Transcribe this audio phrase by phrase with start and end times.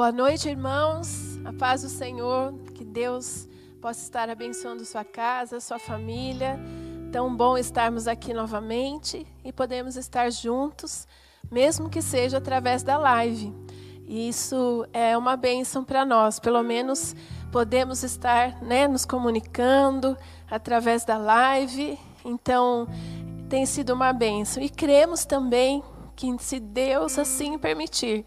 [0.00, 1.38] Boa noite, irmãos.
[1.44, 3.46] A paz do Senhor, que Deus
[3.82, 6.58] possa estar abençoando sua casa, sua família.
[7.12, 11.06] Tão bom estarmos aqui novamente e podemos estar juntos,
[11.50, 13.52] mesmo que seja através da live.
[14.08, 17.14] Isso é uma bênção para nós, pelo menos
[17.52, 20.16] podemos estar né, nos comunicando
[20.50, 21.98] através da live.
[22.24, 22.88] Então,
[23.50, 24.62] tem sido uma bênção.
[24.62, 25.84] E cremos também
[26.16, 28.24] que, se Deus assim permitir,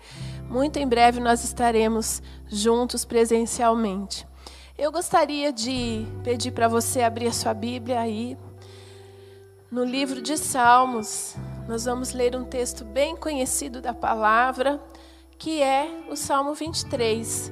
[0.54, 4.28] muito em breve nós estaremos juntos presencialmente.
[4.78, 8.38] Eu gostaria de pedir para você abrir a sua Bíblia aí.
[9.72, 11.36] No livro de Salmos,
[11.68, 14.80] nós vamos ler um texto bem conhecido da palavra,
[15.40, 17.52] que é o Salmo 23.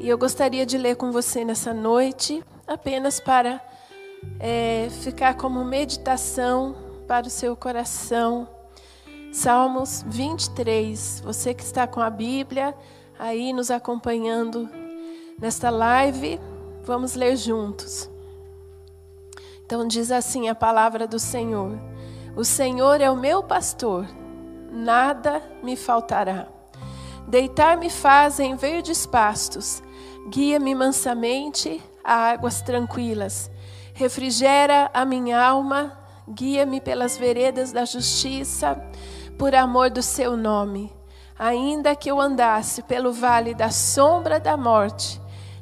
[0.00, 3.64] E eu gostaria de ler com você nessa noite, apenas para
[4.40, 6.74] é, ficar como meditação
[7.06, 8.48] para o seu coração
[9.32, 11.22] Salmos 23.
[11.24, 12.74] Você que está com a Bíblia
[13.16, 14.68] aí nos acompanhando
[15.40, 16.40] nesta live,
[16.82, 18.10] vamos ler juntos.
[19.64, 21.78] Então diz assim a palavra do Senhor:
[22.34, 24.04] O Senhor é o meu pastor,
[24.72, 26.48] nada me faltará.
[27.28, 29.80] Deitar-me faz em verdes pastos,
[30.28, 33.48] guia-me mansamente a águas tranquilas.
[33.94, 35.96] Refrigera a minha alma,
[36.28, 38.76] guia-me pelas veredas da justiça
[39.40, 40.92] por amor do seu nome.
[41.38, 45.18] Ainda que eu andasse pelo vale da sombra da morte,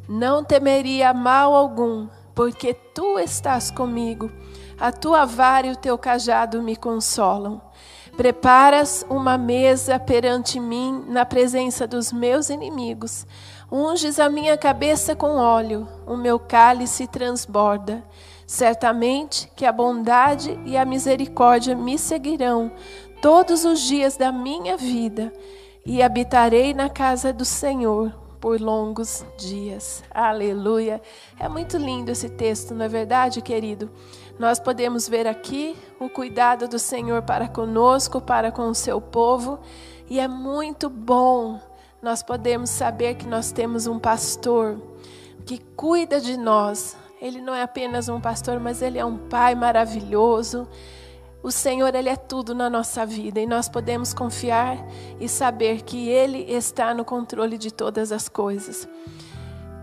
[0.08, 4.32] não temeria mal algum, porque tu estás comigo.
[4.80, 7.62] A tua vara e o teu cajado me consolam.
[8.16, 13.24] Preparas uma mesa perante mim na presença dos meus inimigos.
[13.70, 18.02] Unges a minha cabeça com óleo, o meu cálice transborda.
[18.44, 22.72] Certamente que a bondade e a misericórdia me seguirão
[23.20, 25.32] todos os dias da minha vida
[25.84, 30.02] e habitarei na casa do Senhor por longos dias.
[30.10, 31.00] Aleluia.
[31.38, 33.90] É muito lindo esse texto, não é verdade, querido?
[34.38, 39.58] Nós podemos ver aqui o cuidado do Senhor para conosco, para com o seu povo,
[40.08, 41.60] e é muito bom
[42.00, 44.80] nós podemos saber que nós temos um pastor
[45.44, 46.96] que cuida de nós.
[47.20, 50.68] Ele não é apenas um pastor, mas ele é um pai maravilhoso.
[51.42, 54.76] O Senhor, Ele é tudo na nossa vida e nós podemos confiar
[55.20, 58.88] e saber que Ele está no controle de todas as coisas.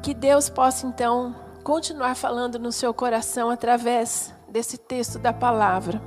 [0.04, 1.34] Que Deus possa então
[1.64, 6.02] continuar falando no seu coração através desse texto da palavra.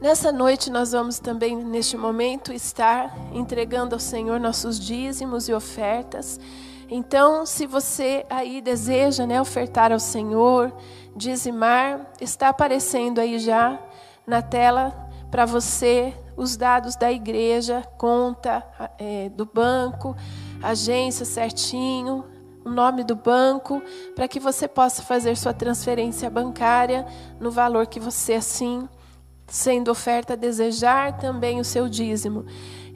[0.00, 6.38] Nessa noite nós vamos também, neste momento, estar entregando ao Senhor nossos dízimos e ofertas.
[6.90, 10.70] Então, se você aí deseja né, ofertar ao Senhor,
[11.16, 13.80] dizimar, está aparecendo aí já
[14.26, 18.64] na tela para você os dados da igreja, conta
[18.98, 20.16] é, do banco,
[20.62, 22.24] agência certinho,
[22.64, 23.82] o nome do banco,
[24.14, 27.06] para que você possa fazer sua transferência bancária
[27.38, 28.88] no valor que você assim,
[29.46, 32.46] sendo oferta, desejar também o seu dízimo.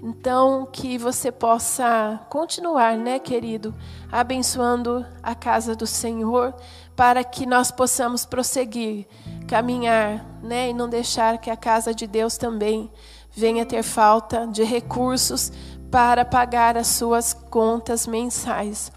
[0.02, 3.74] Então, que você possa continuar, né, querido,
[4.10, 6.54] abençoando a casa do Senhor,
[6.94, 9.06] para que nós possamos prosseguir,
[9.48, 12.90] caminhar, né, e não deixar que a casa de Deus também
[13.30, 15.50] venha ter falta de recursos
[15.90, 18.92] para pagar as suas contas mensais.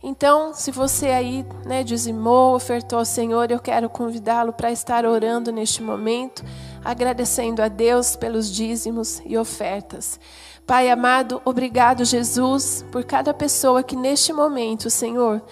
[0.00, 5.50] Então, se você aí né, dizimou, ofertou ao Senhor, eu quero convidá-lo para estar orando
[5.50, 6.44] neste momento,
[6.84, 10.20] agradecendo a Deus pelos dízimos e ofertas.
[10.64, 15.42] Pai amado, obrigado, Jesus, por cada pessoa que neste momento, Senhor,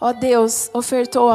[0.00, 1.28] Ó Deus, ofertou,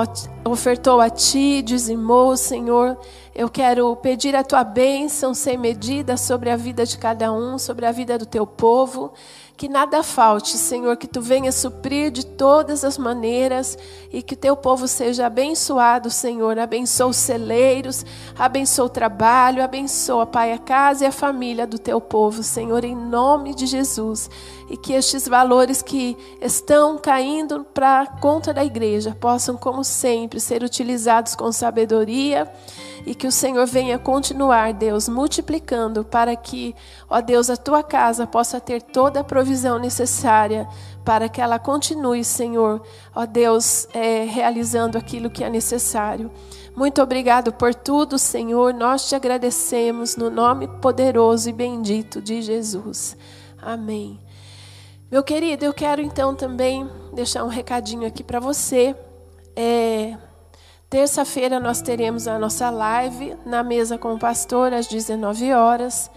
[0.45, 2.97] ofertou a Ti, dizimou, Senhor.
[3.35, 7.85] Eu quero pedir a Tua bênção sem medida sobre a vida de cada um, sobre
[7.85, 9.13] a vida do Teu povo.
[9.55, 13.77] Que nada falte, Senhor, que tu venha suprir de todas as maneiras
[14.11, 16.57] e que teu povo seja abençoado, Senhor.
[16.57, 18.03] Abençoa os celeiros,
[18.37, 22.95] abençoa o trabalho, abençoa, Pai, a casa e a família do teu povo, Senhor, em
[22.95, 24.29] nome de Jesus.
[24.69, 30.63] E que estes valores que estão caindo para conta da igreja possam, como sempre, ser
[30.63, 32.51] utilizados com sabedoria
[33.05, 36.73] e que o Senhor venha continuar, Deus, multiplicando para que,
[37.09, 40.67] ó Deus, a tua casa possa ter toda a provisão necessária
[41.03, 42.81] para que ela continue, Senhor,
[43.13, 46.31] ó Deus, é, realizando aquilo que é necessário.
[46.75, 48.73] Muito obrigado por tudo, Senhor.
[48.73, 53.17] Nós te agradecemos no nome poderoso e bendito de Jesus.
[53.61, 54.22] Amém.
[55.13, 58.95] Meu querido, eu quero então também deixar um recadinho aqui para você.
[59.55, 60.17] É,
[60.89, 66.09] Terça-feira nós teremos a nossa live na mesa com o pastor às 19 horas.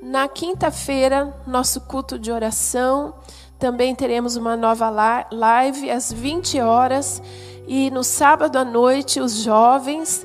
[0.00, 3.16] Na quinta-feira, nosso culto de oração
[3.58, 4.90] também teremos uma nova
[5.32, 7.20] live às 20 horas.
[7.66, 10.24] E no sábado à noite, os jovens,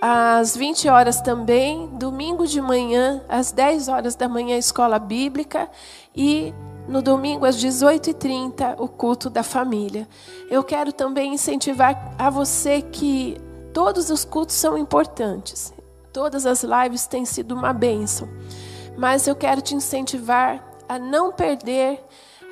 [0.00, 1.86] às 20 horas também.
[1.92, 5.70] Domingo de manhã, às 10 horas da manhã, escola bíblica.
[6.12, 6.52] E
[6.88, 10.08] no domingo, às 18h30, o culto da família.
[10.50, 13.36] Eu quero também incentivar a você que
[13.72, 15.72] todos os cultos são importantes.
[16.12, 18.28] Todas as lives têm sido uma bênção.
[18.96, 22.04] Mas eu quero te incentivar a não perder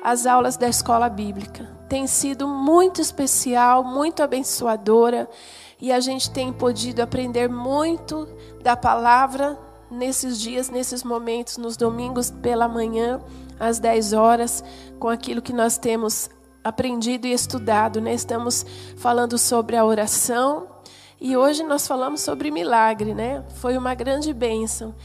[0.03, 1.69] as aulas da escola bíblica.
[1.87, 5.29] Tem sido muito especial, muito abençoadora.
[5.79, 8.27] E a gente tem podido aprender muito
[8.63, 9.59] da palavra
[9.91, 13.19] nesses dias, nesses momentos, nos domingos pela manhã
[13.61, 14.63] às 10 horas,
[14.99, 16.29] com aquilo que nós temos
[16.63, 18.01] aprendido e estudado.
[18.01, 18.13] Né?
[18.13, 18.65] Estamos
[18.97, 20.67] falando sobre a oração
[21.19, 23.13] e hoje nós falamos sobre milagre.
[23.13, 23.43] Né?
[23.55, 24.95] Foi uma grande bênção.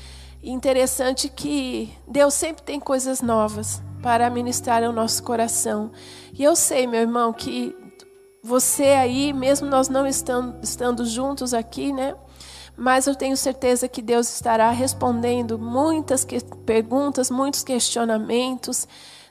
[0.42, 5.90] interessante que Deus sempre tem coisas novas para ministrar ao nosso coração.
[6.32, 7.76] E eu sei, meu irmão, que
[8.42, 12.14] você aí, mesmo nós não estando, estando juntos aqui, né?
[12.76, 18.86] Mas eu tenho certeza que Deus estará respondendo muitas que, perguntas, muitos questionamentos,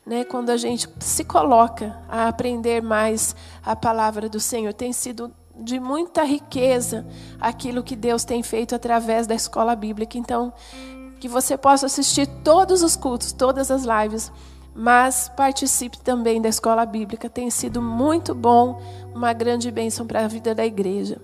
[0.06, 4.74] né, quando a gente se coloca a aprender mais a palavra do Senhor.
[4.74, 7.06] Tem sido de muita riqueza
[7.40, 10.18] aquilo que Deus tem feito através da escola bíblica.
[10.18, 10.52] Então,
[11.20, 14.32] que você possa assistir todos os cultos, todas as lives,
[14.76, 17.30] mas participe também da escola bíblica.
[17.30, 18.82] Tem sido muito bom,
[19.14, 21.22] uma grande bênção para a vida da igreja.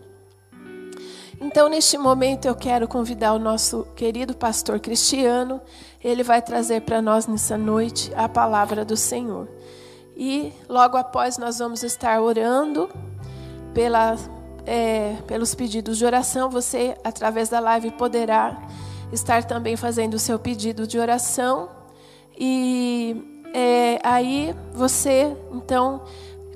[1.43, 5.59] Então, neste momento, eu quero convidar o nosso querido pastor Cristiano.
[6.03, 9.49] Ele vai trazer para nós nessa noite a palavra do Senhor.
[10.15, 12.87] E logo após, nós vamos estar orando
[13.73, 14.15] pela,
[14.67, 16.47] é, pelos pedidos de oração.
[16.51, 18.61] Você, através da live, poderá
[19.11, 21.69] estar também fazendo o seu pedido de oração.
[22.37, 26.03] E é, aí você, então,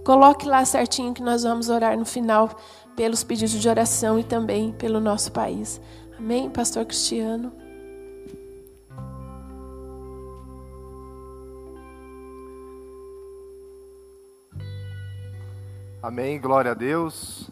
[0.03, 2.55] coloque lá certinho que nós vamos orar no final
[2.95, 5.81] pelos pedidos de oração e também pelo nosso país.
[6.17, 7.51] Amém, Pastor Cristiano?
[16.01, 17.49] Amém, glória a Deus.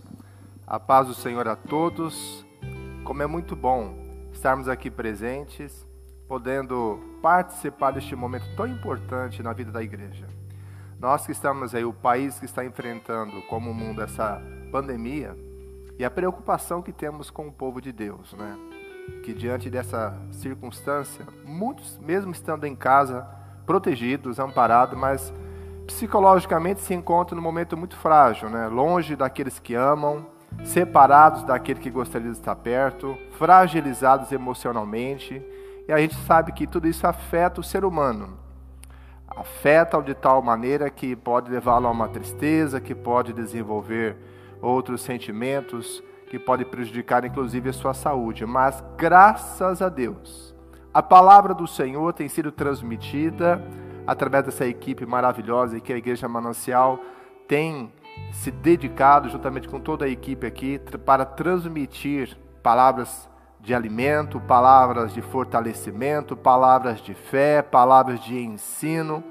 [0.65, 2.45] A paz do Senhor a todos.
[3.03, 3.95] Como é muito bom
[4.31, 5.85] estarmos aqui presentes,
[6.27, 10.27] podendo participar deste momento tão importante na vida da igreja.
[10.99, 14.41] Nós que estamos aí, o país que está enfrentando como o mundo essa
[14.73, 15.37] pandemia
[15.99, 18.57] e a preocupação que temos com o povo de Deus, né?
[19.21, 23.21] Que diante dessa circunstância, muitos, mesmo estando em casa,
[23.67, 25.31] protegidos, amparados, mas
[25.85, 28.67] psicologicamente se encontram num momento muito frágil, né?
[28.67, 30.25] Longe daqueles que amam,
[30.63, 35.39] separados daquele que gostaria de estar perto, fragilizados emocionalmente.
[35.87, 38.39] E a gente sabe que tudo isso afeta o ser humano.
[39.27, 44.32] Afeta-o de tal maneira que pode levá-lo a uma tristeza, que pode desenvolver
[44.63, 48.45] outros sentimentos que podem prejudicar inclusive a sua saúde.
[48.45, 50.55] Mas graças a Deus,
[50.93, 53.61] a palavra do Senhor tem sido transmitida
[54.07, 56.99] através dessa equipe maravilhosa que a Igreja Manancial
[57.47, 57.91] tem
[58.31, 63.29] se dedicado, juntamente com toda a equipe aqui, para transmitir palavras
[63.59, 69.23] de alimento, palavras de fortalecimento, palavras de fé, palavras de ensino.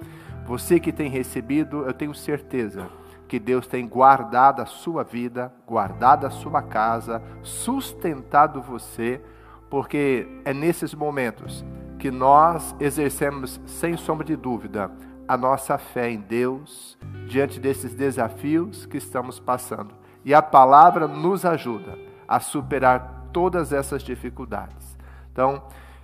[0.47, 2.89] Você que tem recebido, eu tenho certeza
[3.33, 9.23] que Deus tem guardado a sua vida, guardado a sua casa, sustentado você,
[9.71, 11.65] porque é nesses momentos
[11.99, 14.91] que nós exercemos, sem sombra de dúvida,
[15.27, 19.95] a nossa fé em Deus diante desses desafios que estamos passando.
[20.27, 21.99] E a palavra nos ajuda
[22.29, 24.95] a superar todas essas dificuldades.
[25.33, 25.63] Então,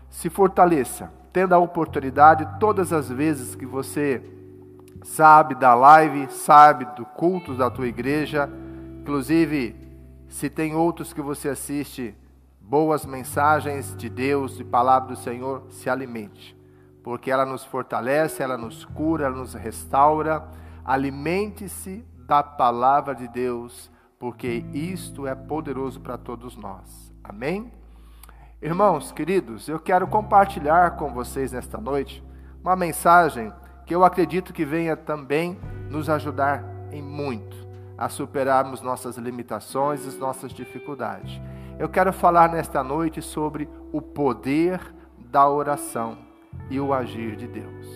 [0.08, 4.37] se fortaleça, tendo a oportunidade todas as vezes que você
[5.08, 8.48] sabe da live, sabe do culto da tua igreja.
[9.00, 9.74] Inclusive,
[10.28, 12.14] se tem outros que você assiste,
[12.60, 16.54] boas mensagens de Deus e palavra do Senhor, se alimente.
[17.02, 20.46] Porque ela nos fortalece, ela nos cura, ela nos restaura.
[20.84, 27.12] Alimente-se da palavra de Deus, porque isto é poderoso para todos nós.
[27.24, 27.72] Amém?
[28.60, 32.22] Irmãos, queridos, eu quero compartilhar com vocês nesta noite
[32.62, 33.50] uma mensagem
[33.88, 37.56] que eu acredito que venha também nos ajudar em muito
[37.96, 41.40] a superarmos nossas limitações e nossas dificuldades.
[41.78, 44.78] Eu quero falar nesta noite sobre o poder
[45.18, 46.18] da oração
[46.68, 47.86] e o agir de Deus.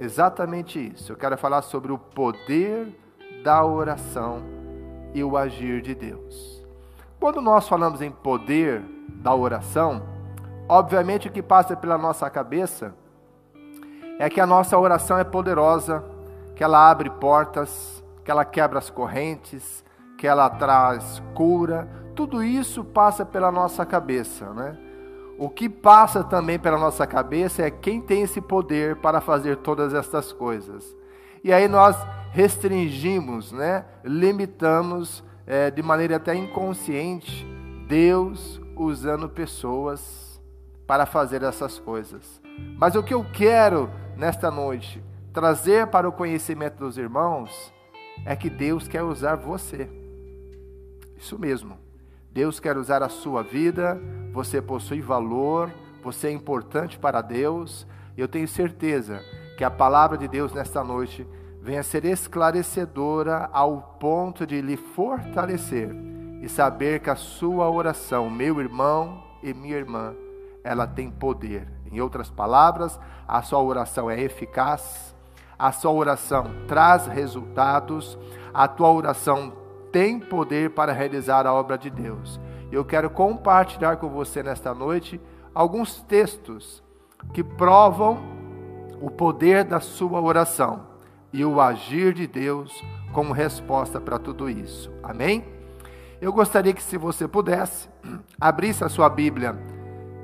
[0.00, 1.12] Exatamente isso.
[1.12, 2.98] Eu quero falar sobre o poder
[3.44, 4.42] da oração
[5.12, 6.64] e o agir de Deus.
[7.20, 10.02] Quando nós falamos em poder da oração,
[10.66, 12.94] obviamente o que passa pela nossa cabeça
[14.18, 16.04] é que a nossa oração é poderosa,
[16.56, 19.84] que ela abre portas, que ela quebra as correntes,
[20.16, 21.88] que ela traz cura.
[22.14, 24.76] Tudo isso passa pela nossa cabeça, né?
[25.38, 29.94] O que passa também pela nossa cabeça é quem tem esse poder para fazer todas
[29.94, 30.96] estas coisas.
[31.44, 31.96] E aí nós
[32.32, 33.84] restringimos, né?
[34.04, 37.46] limitamos é, de maneira até inconsciente
[37.86, 40.40] Deus usando pessoas
[40.88, 42.40] para fazer essas coisas.
[42.76, 47.72] Mas o que eu quero nesta noite trazer para o conhecimento dos irmãos
[48.26, 49.88] é que Deus quer usar você.
[51.16, 51.78] Isso mesmo.
[52.32, 54.00] Deus quer usar a sua vida,
[54.32, 55.70] você possui valor,
[56.02, 59.20] você é importante para Deus, eu tenho certeza
[59.56, 61.26] que a palavra de Deus nesta noite
[61.62, 65.90] venha ser esclarecedora ao ponto de lhe fortalecer
[66.42, 70.14] e saber que a sua oração, meu irmão e minha irmã,
[70.64, 71.77] ela tem poder.
[71.90, 75.14] Em outras palavras, a sua oração é eficaz,
[75.58, 78.18] a sua oração traz resultados,
[78.52, 79.52] a tua oração
[79.90, 82.40] tem poder para realizar a obra de Deus.
[82.70, 85.20] Eu quero compartilhar com você nesta noite
[85.54, 86.82] alguns textos
[87.32, 88.18] que provam
[89.00, 90.86] o poder da sua oração
[91.32, 94.90] e o agir de Deus como resposta para tudo isso.
[95.02, 95.44] Amém?
[96.20, 97.88] Eu gostaria que, se você pudesse,
[98.40, 99.56] abrisse a sua Bíblia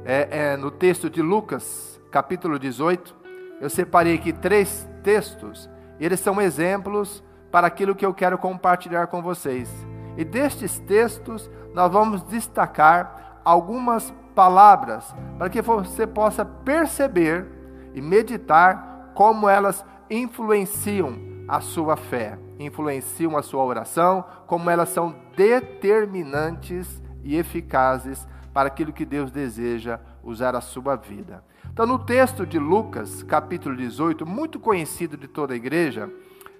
[0.05, 3.15] é, é, no texto de Lucas, capítulo 18.
[3.61, 5.69] Eu separei aqui três textos,
[5.99, 9.71] e eles são exemplos para aquilo que eu quero compartilhar com vocês.
[10.17, 17.47] E destes textos, nós vamos destacar algumas palavras para que você possa perceber
[17.95, 25.15] e meditar como elas influenciam a sua fé, influenciam a sua oração, como elas são
[25.37, 31.43] determinantes e eficazes para aquilo que Deus deseja usar a sua vida.
[31.73, 36.09] Então, no texto de Lucas, capítulo 18, muito conhecido de toda a igreja,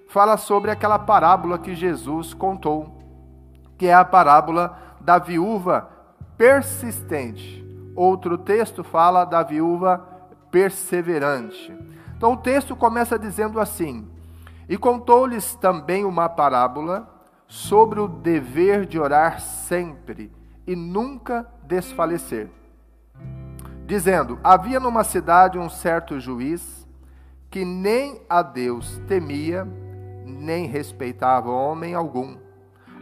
[0.09, 2.99] fala sobre aquela parábola que Jesus contou,
[3.77, 5.89] que é a parábola da viúva
[6.37, 7.65] persistente.
[7.95, 10.05] Outro texto fala da viúva
[10.51, 11.73] perseverante.
[12.17, 14.05] Então o texto começa dizendo assim:
[14.67, 17.09] E contou-lhes também uma parábola
[17.47, 20.29] sobre o dever de orar sempre
[20.67, 22.49] e nunca desfalecer.
[23.85, 26.87] Dizendo: Havia numa cidade um certo juiz
[27.49, 29.65] que nem a Deus temia,
[30.25, 32.37] nem respeitava homem algum.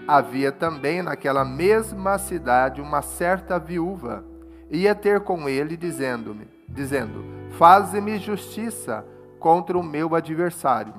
[0.07, 4.23] Havia também naquela mesma cidade uma certa viúva,
[4.69, 9.05] ia ter com ele, dizendo-me, dizendo: Faze-me justiça
[9.39, 10.93] contra o meu adversário.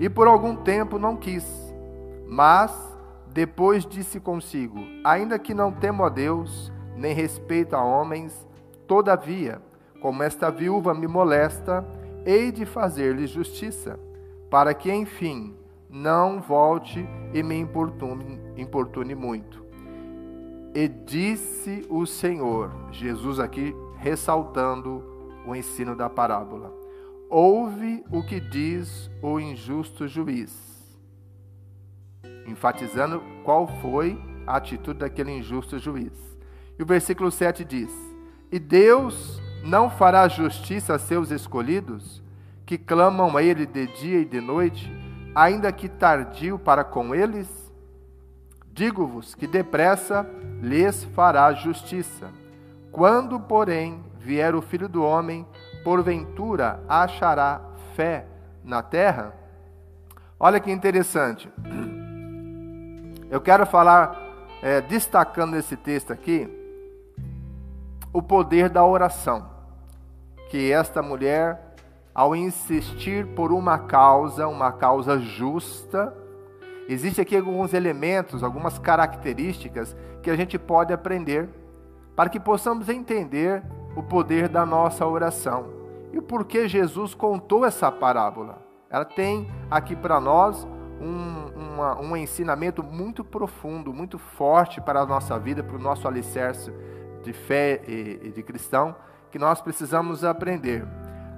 [0.00, 1.44] E por algum tempo não quis,
[2.26, 2.87] mas
[3.32, 8.46] depois disse consigo: Ainda que não temo a Deus, nem respeito a homens,
[8.86, 9.60] todavia,
[10.00, 11.86] como esta viúva me molesta,
[12.24, 13.98] hei de fazer-lhe justiça,
[14.50, 15.54] para que, enfim,
[15.88, 19.64] não volte e me importune, importune muito.
[20.74, 25.02] E disse o Senhor, Jesus aqui ressaltando
[25.46, 26.72] o ensino da parábola:
[27.28, 30.67] Ouve o que diz o injusto juiz,
[32.48, 36.12] enfatizando qual foi a atitude daquele injusto juiz.
[36.78, 37.90] E o versículo 7 diz:
[38.50, 42.22] E Deus não fará justiça a seus escolhidos,
[42.64, 44.92] que clamam a Ele de dia e de noite,
[45.34, 47.48] ainda que tardio para com eles?
[48.72, 50.24] Digo-vos que depressa
[50.60, 52.30] lhes fará justiça.
[52.92, 55.46] Quando, porém, vier o filho do homem,
[55.82, 57.60] porventura achará
[57.96, 58.26] fé
[58.64, 59.34] na terra?
[60.38, 61.50] Olha que interessante.
[63.30, 64.16] Eu quero falar,
[64.62, 66.48] é, destacando nesse texto aqui,
[68.12, 69.48] o poder da oração.
[70.50, 71.74] Que esta mulher,
[72.14, 76.14] ao insistir por uma causa, uma causa justa,
[76.88, 81.46] Existem aqui alguns elementos, algumas características que a gente pode aprender
[82.16, 83.62] para que possamos entender
[83.94, 85.66] o poder da nossa oração
[86.14, 88.62] e o porquê Jesus contou essa parábola.
[88.88, 90.66] Ela tem aqui para nós
[91.00, 96.06] um, uma, um ensinamento muito profundo, muito forte para a nossa vida, para o nosso
[96.06, 96.72] alicerce
[97.22, 98.94] de fé e, e de cristão,
[99.30, 100.86] que nós precisamos aprender.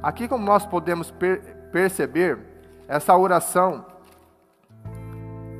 [0.02, 1.40] Aqui, como nós podemos per
[1.72, 2.38] perceber,
[2.88, 3.86] essa oração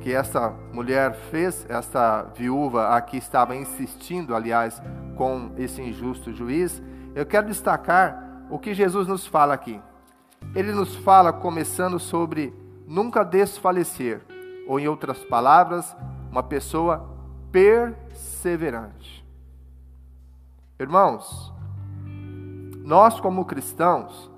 [0.01, 4.81] que essa mulher fez, essa viúva aqui estava insistindo, aliás,
[5.15, 6.81] com esse injusto juiz,
[7.13, 9.79] eu quero destacar o que Jesus nos fala aqui.
[10.55, 12.53] Ele nos fala começando sobre
[12.91, 14.21] nunca desfalecer,
[14.67, 15.95] ou em outras palavras,
[16.29, 17.09] uma pessoa
[17.49, 19.25] perseverante.
[20.77, 21.53] Irmãos,
[22.83, 24.29] nós como cristãos,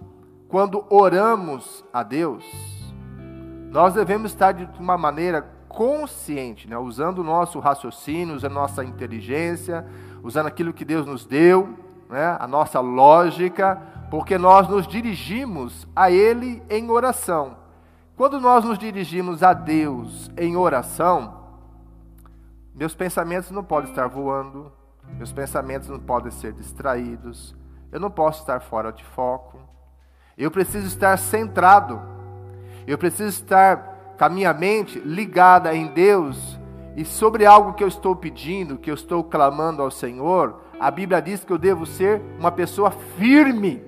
[0.47, 2.45] quando oramos a Deus,
[3.71, 6.77] nós devemos estar de uma maneira consciente, né?
[6.77, 9.83] usando o nosso raciocínio, usando a nossa inteligência,
[10.21, 11.75] usando aquilo que Deus nos deu,
[12.07, 12.37] né?
[12.39, 13.81] a nossa lógica,
[14.11, 17.62] porque nós nos dirigimos a Ele em oração.
[18.23, 21.41] Quando nós nos dirigimos a Deus em oração,
[22.73, 24.71] meus pensamentos não podem estar voando,
[25.17, 27.53] meus pensamentos não podem ser distraídos,
[27.91, 29.59] eu não posso estar fora de foco,
[30.37, 32.01] eu preciso estar centrado,
[32.87, 36.57] eu preciso estar com a minha mente ligada em Deus
[36.95, 41.21] e sobre algo que eu estou pedindo, que eu estou clamando ao Senhor, a Bíblia
[41.21, 43.83] diz que eu devo ser uma pessoa firme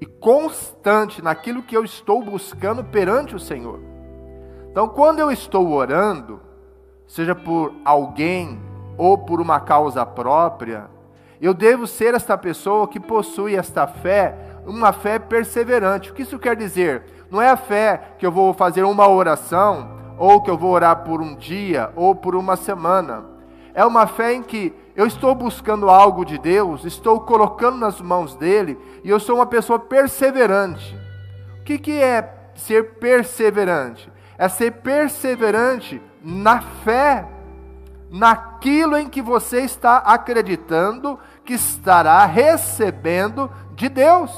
[0.00, 3.80] e constante naquilo que eu estou buscando perante o Senhor.
[4.70, 6.40] Então, quando eu estou orando,
[7.06, 8.60] seja por alguém
[8.96, 10.88] ou por uma causa própria,
[11.40, 14.36] eu devo ser esta pessoa que possui esta fé,
[14.66, 16.10] uma fé perseverante.
[16.10, 17.04] O que isso quer dizer?
[17.30, 21.04] Não é a fé que eu vou fazer uma oração, ou que eu vou orar
[21.04, 23.24] por um dia, ou por uma semana.
[23.72, 28.34] É uma fé em que eu estou buscando algo de Deus, estou colocando nas mãos
[28.34, 30.98] dele e eu sou uma pessoa perseverante.
[31.60, 34.10] O que, que é ser perseverante?
[34.36, 37.28] É ser perseverante na fé,
[38.10, 44.32] naquilo em que você está acreditando que estará recebendo de Deus.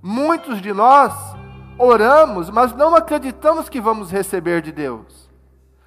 [0.00, 1.12] Muitos de nós
[1.76, 5.28] oramos, mas não acreditamos que vamos receber de Deus.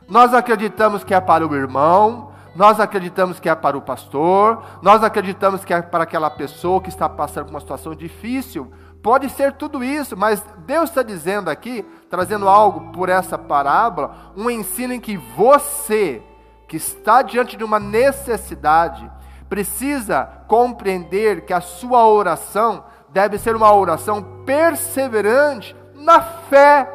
[0.08, 5.04] Nós acreditamos que é para o irmão, nós acreditamos que é para o pastor, nós
[5.04, 8.72] acreditamos que é para aquela pessoa que está passando por uma situação difícil.
[9.02, 14.50] Pode ser tudo isso, mas Deus está dizendo aqui, trazendo algo por essa parábola, um
[14.50, 16.22] ensino em que você,
[16.68, 19.10] que está diante de uma necessidade,
[19.50, 26.88] precisa compreender que a sua oração deve ser uma oração perseverante na fé,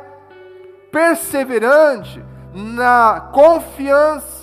[0.93, 4.36] perseverante na confiança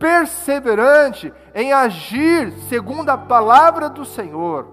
[0.00, 4.66] perseverante em agir segundo a palavra do Senhor.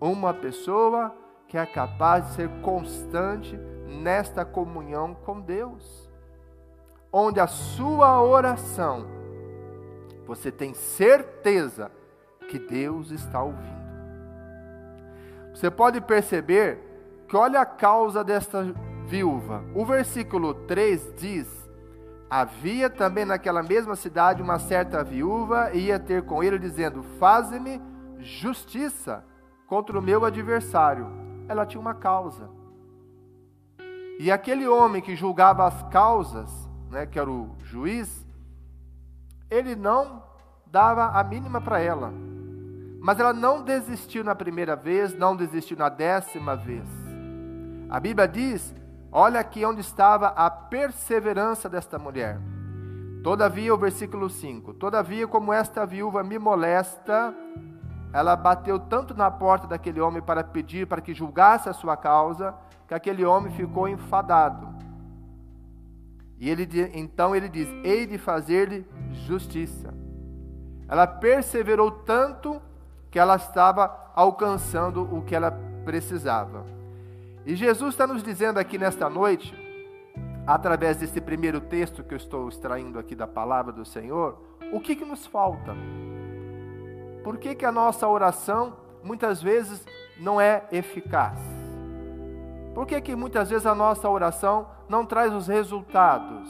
[0.00, 1.14] Uma pessoa
[1.46, 6.10] que é capaz de ser constante nesta comunhão com Deus,
[7.12, 9.06] onde a sua oração,
[10.26, 11.92] você tem certeza
[12.48, 13.80] que Deus está ouvindo.
[15.52, 16.78] Você pode perceber
[17.28, 18.64] que olha a causa desta
[19.06, 19.62] viúva.
[19.74, 21.59] O versículo 3 diz
[22.30, 27.82] Havia também naquela mesma cidade uma certa viúva e ia ter com ele, dizendo: Faze-me
[28.20, 29.24] justiça
[29.66, 31.08] contra o meu adversário.
[31.48, 32.48] Ela tinha uma causa.
[34.20, 36.48] E aquele homem que julgava as causas,
[36.88, 38.24] né, que era o juiz,
[39.50, 40.22] ele não
[40.66, 42.12] dava a mínima para ela.
[43.00, 46.86] Mas ela não desistiu na primeira vez, não desistiu na décima vez.
[47.88, 48.74] A Bíblia diz
[49.12, 52.38] Olha aqui onde estava a perseverança desta mulher.
[53.24, 57.34] Todavia, o versículo 5: Todavia, como esta viúva me molesta,
[58.12, 62.54] ela bateu tanto na porta daquele homem para pedir para que julgasse a sua causa,
[62.86, 64.68] que aquele homem ficou enfadado.
[66.38, 68.86] E ele, então ele diz: Hei de fazer-lhe
[69.26, 69.92] justiça.
[70.88, 72.62] Ela perseverou tanto
[73.10, 75.50] que ela estava alcançando o que ela
[75.84, 76.64] precisava.
[77.46, 79.54] E Jesus está nos dizendo aqui nesta noite,
[80.46, 84.38] através desse primeiro texto que eu estou extraindo aqui da palavra do Senhor,
[84.72, 85.74] o que, que nos falta?
[87.24, 89.84] Por que, que a nossa oração muitas vezes
[90.18, 91.38] não é eficaz?
[92.74, 96.48] Por que, que muitas vezes a nossa oração não traz os resultados?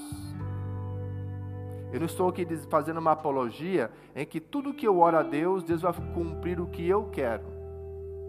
[1.92, 5.64] Eu não estou aqui fazendo uma apologia em que tudo que eu oro a Deus,
[5.64, 7.44] Deus vai cumprir o que eu quero.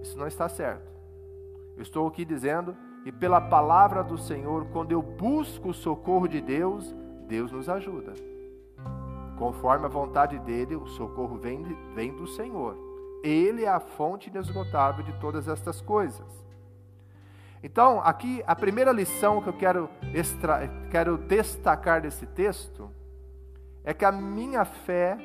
[0.02, 0.91] Isso não está certo.
[1.82, 6.40] Eu estou aqui dizendo, e pela palavra do Senhor, quando eu busco o socorro de
[6.40, 6.96] Deus,
[7.28, 8.14] Deus nos ajuda.
[9.36, 11.64] Conforme a vontade dele, o socorro vem,
[11.96, 12.78] vem do Senhor.
[13.24, 16.28] Ele é a fonte inesgotável de todas estas coisas.
[17.64, 22.92] Então, aqui a primeira lição que eu quero, extra, quero destacar desse texto
[23.84, 25.18] é que a minha fé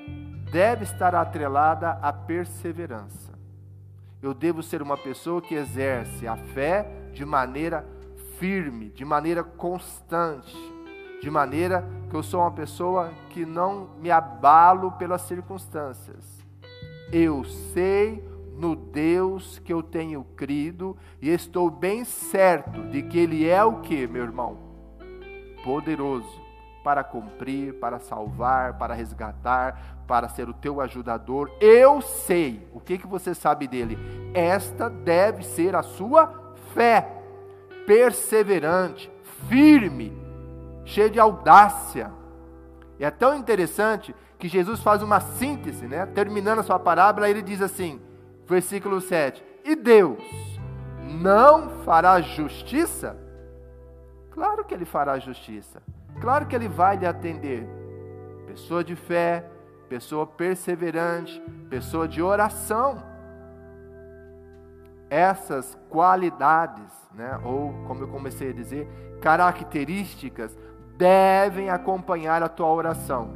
[0.51, 3.26] deve estar atrelada à perseverança
[4.23, 7.87] eu devo ser uma pessoa que exerce a fé de maneira
[8.39, 10.57] firme, de maneira constante,
[11.21, 16.25] de maneira que eu sou uma pessoa que não me abalo pelas circunstâncias.
[17.13, 18.23] Eu sei
[18.57, 23.81] no Deus que eu tenho crido e estou bem certo de que Ele é o
[23.81, 24.59] que, meu irmão?
[25.63, 26.46] Poderoso
[26.87, 31.51] para cumprir, para salvar, para resgatar, para ser o teu ajudador.
[31.61, 32.64] Eu sei.
[32.72, 33.99] O que, que você sabe dele?
[34.33, 37.11] Esta deve ser a sua fé.
[37.88, 39.11] perseverante,
[39.49, 40.16] firme,
[40.85, 42.12] cheio de audácia.
[43.01, 46.07] E é tão interessante que Jesus faz uma síntese, né?
[46.07, 48.01] Terminando a sua parábola, ele diz assim,
[48.46, 50.22] versículo 7: E Deus
[51.03, 53.16] não fará justiça?
[54.31, 55.83] Claro que ele fará justiça.
[56.21, 57.67] Claro que ele vai lhe atender.
[58.47, 59.45] Pessoa de fé,
[59.89, 63.03] pessoa perseverante, pessoa de oração.
[65.09, 68.89] Essas qualidades, né, ou como eu comecei a dizer,
[69.21, 70.57] características
[70.97, 73.31] devem acompanhar a tua oração.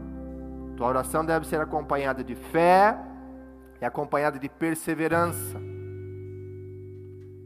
[0.76, 2.98] Tua oração deve ser acompanhada de fé
[3.80, 5.58] e acompanhada de perseverança.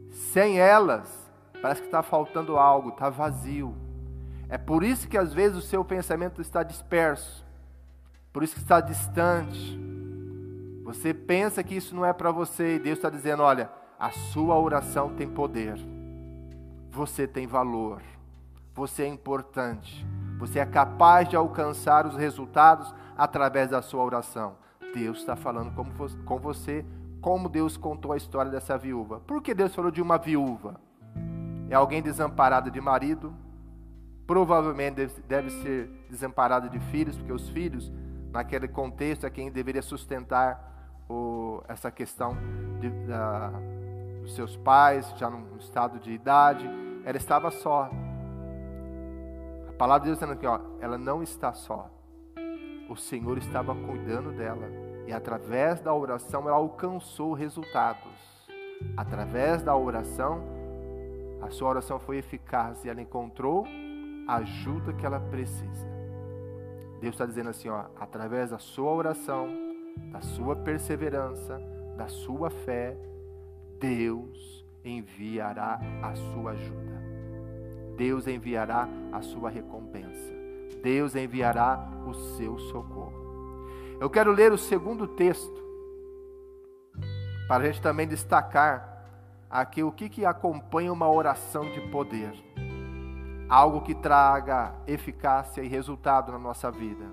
[0.09, 3.75] Sem elas, parece que está faltando algo, está vazio.
[4.47, 7.45] É por isso que às vezes o seu pensamento está disperso,
[8.31, 9.79] por isso que está distante.
[10.83, 14.59] Você pensa que isso não é para você e Deus está dizendo: olha, a sua
[14.59, 15.75] oração tem poder,
[16.91, 18.01] você tem valor,
[18.73, 20.05] você é importante,
[20.37, 24.57] você é capaz de alcançar os resultados através da sua oração.
[24.93, 25.73] Deus está falando
[26.23, 26.85] com você,
[27.19, 29.19] como Deus contou a história dessa viúva.
[29.21, 30.79] Por que Deus falou de uma viúva?
[31.69, 33.33] É alguém desamparado de marido,
[34.25, 37.91] provavelmente deve, deve ser desamparado de filhos, porque os filhos,
[38.31, 42.35] naquele contexto, é quem deveria sustentar o, essa questão
[42.79, 43.51] de, da,
[44.21, 46.69] dos seus pais, já num estado de idade.
[47.03, 47.89] Ela estava só.
[49.69, 51.91] A palavra de Deus está dizendo aqui, ó, ela não está só
[52.89, 54.67] o Senhor estava cuidando dela.
[55.07, 58.11] E através da oração ela alcançou resultados.
[58.97, 60.41] Através da oração,
[61.41, 63.65] a sua oração foi eficaz e ela encontrou
[64.27, 65.87] ajuda que ela precisa.
[66.99, 69.49] Deus está dizendo assim, ó, através da sua oração,
[70.11, 71.61] da sua perseverança,
[71.95, 72.97] da sua fé,
[73.79, 77.03] Deus enviará a sua ajuda.
[77.97, 80.33] Deus enviará a sua recompensa.
[80.81, 83.25] Deus enviará o seu socorro.
[83.99, 85.63] Eu quero ler o segundo texto,
[87.47, 89.05] para a gente também destacar
[89.49, 92.33] aqui o que, que acompanha uma oração de poder.
[93.47, 97.05] Algo que traga eficácia e resultado na nossa vida.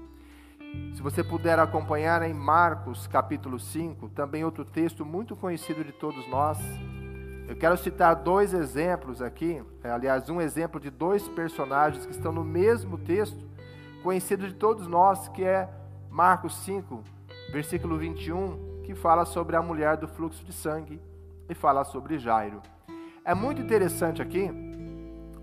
[0.95, 6.27] Se você puder acompanhar em Marcos capítulo 5, também outro texto muito conhecido de todos
[6.29, 6.59] nós.
[7.47, 12.33] Eu quero citar dois exemplos aqui, é, aliás, um exemplo de dois personagens que estão
[12.33, 13.45] no mesmo texto,
[14.03, 15.69] conhecido de todos nós, que é
[16.11, 17.03] Marcos 5,
[17.53, 20.99] versículo 21, que fala sobre a mulher do fluxo de sangue
[21.47, 22.63] e fala sobre Jairo.
[23.23, 24.51] É muito interessante aqui,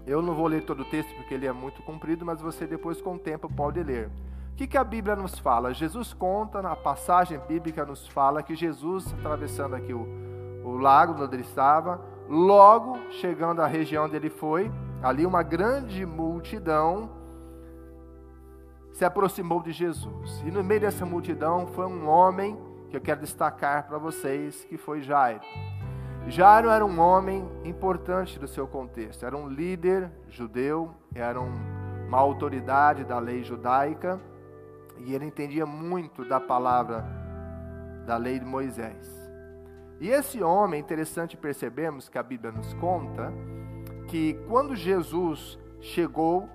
[0.10, 3.00] eu não vou ler todo o texto porque ele é muito comprido, mas você depois
[3.00, 4.08] com o tempo pode ler.
[4.52, 5.74] O que, que a Bíblia nos fala?
[5.74, 10.08] Jesus conta, na passagem bíblica nos fala que Jesus, atravessando aqui o,
[10.66, 16.06] o lago onde ele estava, logo chegando à região onde ele foi, ali uma grande
[16.06, 17.12] multidão
[18.92, 20.42] se aproximou de Jesus.
[20.44, 22.58] E no meio dessa multidão foi um homem
[22.90, 25.42] que eu quero destacar para vocês, que foi Jairo.
[26.28, 31.52] Jairo era um homem importante do seu contexto, era um líder judeu, era um,
[32.08, 34.20] uma autoridade da lei judaica
[34.98, 37.06] e ele entendia muito da palavra
[38.06, 39.20] da lei de Moisés.
[40.00, 43.34] E esse homem, interessante percebemos que a Bíblia nos conta
[44.08, 46.50] que quando Jesus chegou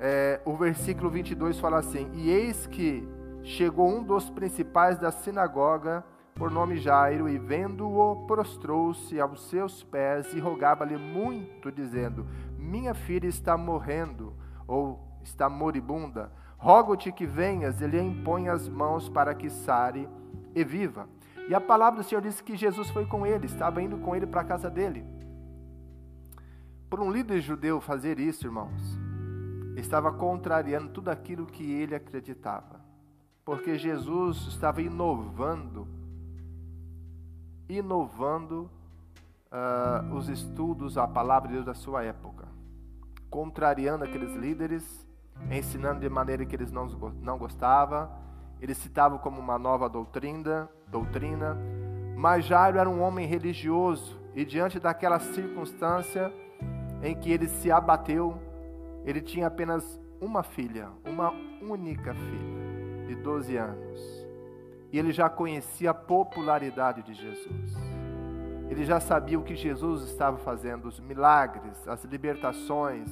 [0.00, 3.06] é, o versículo 22 fala assim: E eis que
[3.42, 10.32] chegou um dos principais da sinagoga, por nome Jairo, e vendo-o, prostrou-se aos seus pés
[10.34, 12.26] e rogava-lhe muito, dizendo:
[12.58, 14.34] Minha filha está morrendo,
[14.66, 16.32] ou está moribunda.
[16.58, 20.08] Rogo-te que venhas e lhe impõe as mãos para que sare
[20.54, 21.08] e viva.
[21.48, 24.26] E a palavra do Senhor diz que Jesus foi com ele, estava indo com ele
[24.26, 25.04] para a casa dele.
[26.88, 28.98] Por um líder judeu fazer isso, irmãos,
[29.76, 32.80] estava contrariando tudo aquilo que ele acreditava.
[33.44, 35.86] Porque Jesus estava inovando,
[37.68, 38.70] inovando
[39.50, 42.46] uh, os estudos, a palavra de Deus da sua época,
[43.30, 45.06] contrariando aqueles líderes,
[45.50, 48.10] ensinando de maneira que eles não, não gostavam,
[48.60, 51.56] eles citavam como uma nova doutrina, doutrina,
[52.16, 56.32] mas Jairo era um homem religioso e diante daquela circunstância
[57.02, 58.40] em que ele se abateu,
[59.04, 64.23] ele tinha apenas uma filha, uma única filha, de 12 anos.
[64.94, 67.74] E ele já conhecia a popularidade de Jesus.
[68.70, 73.08] Ele já sabia o que Jesus estava fazendo, os milagres, as libertações,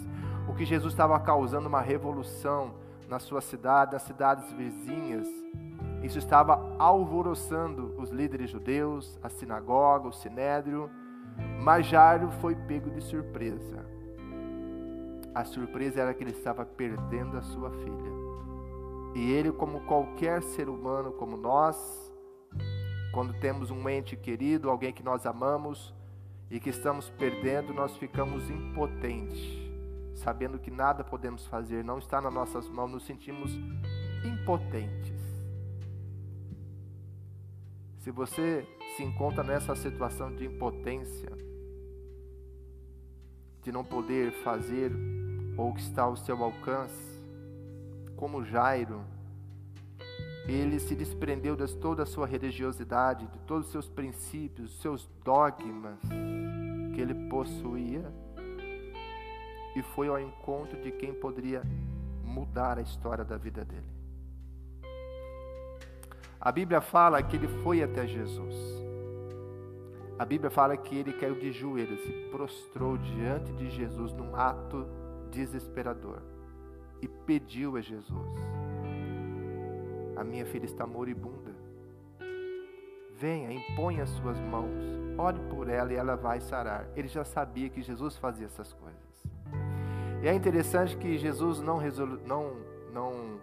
[0.49, 2.75] o que Jesus estava causando uma revolução
[3.09, 5.27] na sua cidade, nas cidades vizinhas.
[6.05, 10.89] Isso estava alvoroçando os líderes judeus, a sinagoga, o sinédrio,
[11.59, 13.85] Mas Jairo foi pego de surpresa.
[15.35, 18.22] A surpresa era que ele estava perdendo a sua filha.
[19.15, 21.77] E ele, como qualquer ser humano como nós,
[23.13, 25.95] quando temos um ente querido, alguém que nós amamos
[26.51, 29.41] e que estamos perdendo, nós ficamos impotentes,
[30.15, 33.51] sabendo que nada podemos fazer, não está nas nossas mãos, nos sentimos
[34.25, 35.21] impotentes.
[37.99, 41.31] Se você se encontra nessa situação de impotência,
[43.63, 44.91] de não poder fazer
[45.57, 47.12] ou que está ao seu alcance,
[48.23, 49.03] como Jairo,
[50.47, 55.99] ele se desprendeu de toda a sua religiosidade, de todos os seus princípios, seus dogmas
[56.95, 58.15] que ele possuía
[59.75, 61.65] e foi ao encontro de quem poderia
[62.23, 63.91] mudar a história da vida dele.
[66.41, 68.55] A Bíblia fala que ele foi até Jesus.
[70.17, 74.87] A Bíblia fala que ele caiu de joelhos e prostrou diante de Jesus num ato
[75.29, 76.32] desesperador
[77.03, 78.39] e pediu a Jesus:
[80.17, 81.53] A minha filha está moribunda.
[83.19, 84.73] Venha, imponha as suas mãos,
[85.19, 86.89] ore por ela e ela vai sarar.
[86.97, 89.03] Ele já sabia que Jesus fazia essas coisas.
[90.23, 92.57] E é interessante que Jesus não, resolu não,
[92.93, 93.41] não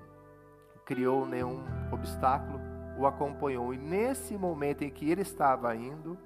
[0.85, 2.59] criou nenhum obstáculo,
[2.97, 3.73] o acompanhou.
[3.73, 6.17] E nesse momento em que ele estava indo,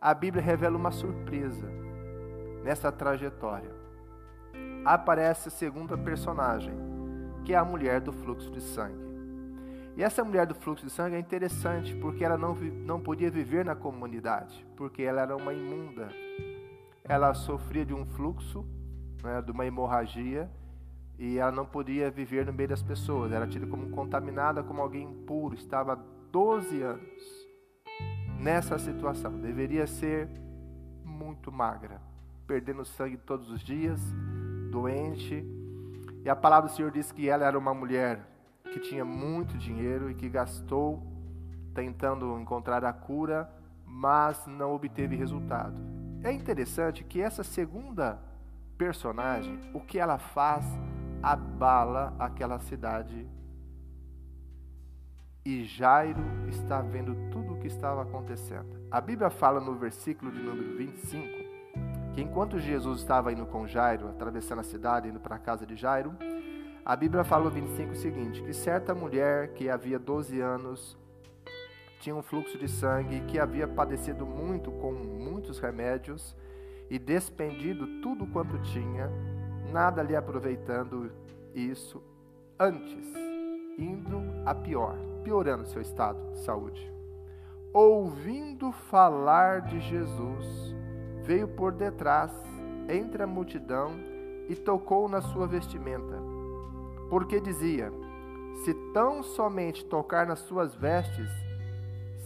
[0.00, 1.66] a Bíblia revela uma surpresa
[2.62, 3.77] nessa trajetória.
[4.84, 6.74] Aparece a segunda personagem,
[7.44, 9.08] que é a mulher do fluxo de sangue.
[9.96, 13.64] E essa mulher do fluxo de sangue é interessante porque ela não, não podia viver
[13.64, 16.08] na comunidade, porque ela era uma imunda.
[17.02, 18.64] Ela sofria de um fluxo,
[19.22, 20.48] né, de uma hemorragia,
[21.18, 23.32] e ela não podia viver no meio das pessoas.
[23.32, 25.56] Era tida como contaminada, como alguém impuro.
[25.56, 25.96] Estava
[26.30, 27.48] 12 anos
[28.38, 29.40] nessa situação.
[29.40, 30.28] Deveria ser
[31.04, 32.00] muito magra,
[32.46, 34.00] perdendo sangue todos os dias,
[34.68, 35.44] doente.
[36.24, 38.20] E a palavra do Senhor diz que ela era uma mulher
[38.72, 41.02] que tinha muito dinheiro e que gastou
[41.74, 43.50] tentando encontrar a cura,
[43.84, 45.76] mas não obteve resultado.
[46.22, 48.20] É interessante que essa segunda
[48.76, 50.64] personagem, o que ela faz
[51.22, 53.26] abala aquela cidade.
[55.44, 58.86] E Jairo está vendo tudo o que estava acontecendo.
[58.90, 61.37] A Bíblia fala no versículo de número 25
[62.14, 65.76] que enquanto Jesus estava indo com Jairo, atravessando a cidade, indo para a casa de
[65.76, 66.14] Jairo,
[66.84, 70.96] a Bíblia fala no 25 o seguinte: que certa mulher que havia 12 anos
[72.00, 76.36] tinha um fluxo de sangue, que havia padecido muito com muitos remédios
[76.88, 79.10] e despendido tudo quanto tinha,
[79.70, 81.10] nada lhe aproveitando
[81.54, 82.02] isso,
[82.58, 83.06] antes
[83.78, 86.92] indo a pior, piorando seu estado de saúde.
[87.72, 90.74] Ouvindo falar de Jesus,
[91.28, 92.32] veio por detrás,
[92.88, 93.90] entre a multidão,
[94.48, 96.16] e tocou na sua vestimenta.
[97.10, 97.92] Porque dizia:
[98.64, 101.30] Se tão somente tocar nas suas vestes,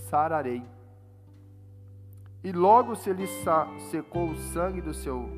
[0.08, 0.62] sararei.
[2.44, 3.26] E logo se lhe
[3.90, 5.28] secou o sangue do seu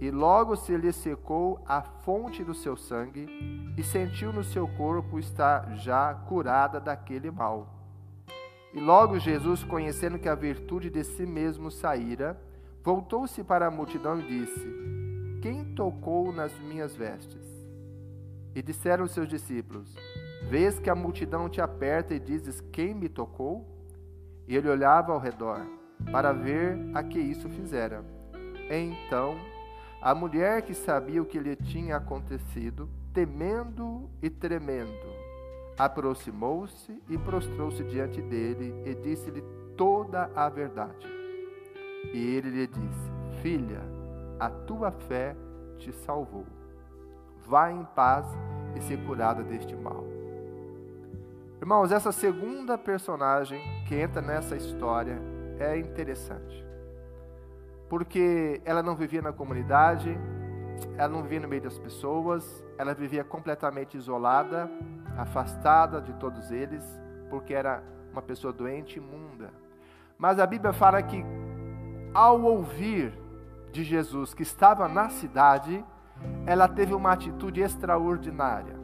[0.00, 3.26] e logo se lhe secou a fonte do seu sangue,
[3.76, 7.66] e sentiu no seu corpo estar já curada daquele mal.
[8.72, 12.40] E logo Jesus, conhecendo que a virtude de si mesmo saíra,
[12.88, 14.66] voltou-se para a multidão e disse:
[15.42, 17.46] Quem tocou nas minhas vestes?
[18.54, 19.94] E disseram seus discípulos:
[20.48, 23.68] Vês que a multidão te aperta e dizes: Quem me tocou?
[24.46, 25.60] E ele olhava ao redor
[26.10, 28.02] para ver a que isso fizera.
[28.70, 29.36] Então
[30.00, 35.12] a mulher que sabia o que lhe tinha acontecido, temendo e tremendo,
[35.76, 39.42] aproximou-se e prostrou-se diante dele e disse-lhe
[39.76, 41.17] toda a verdade.
[42.12, 43.10] E ele lhe disse:
[43.42, 43.80] Filha,
[44.38, 45.36] a tua fé
[45.78, 46.46] te salvou.
[47.46, 48.26] Vá em paz
[48.76, 50.04] e ser curada deste mal.
[51.60, 55.18] Irmãos, essa segunda personagem que entra nessa história
[55.58, 56.68] é interessante
[57.88, 60.16] porque ela não vivia na comunidade,
[60.96, 64.70] ela não vivia no meio das pessoas, ela vivia completamente isolada,
[65.16, 66.84] afastada de todos eles,
[67.30, 67.82] porque era
[68.12, 69.50] uma pessoa doente, imunda.
[70.18, 71.24] Mas a Bíblia fala que
[72.18, 73.12] ao ouvir
[73.70, 75.84] de Jesus que estava na cidade,
[76.44, 78.76] ela teve uma atitude extraordinária.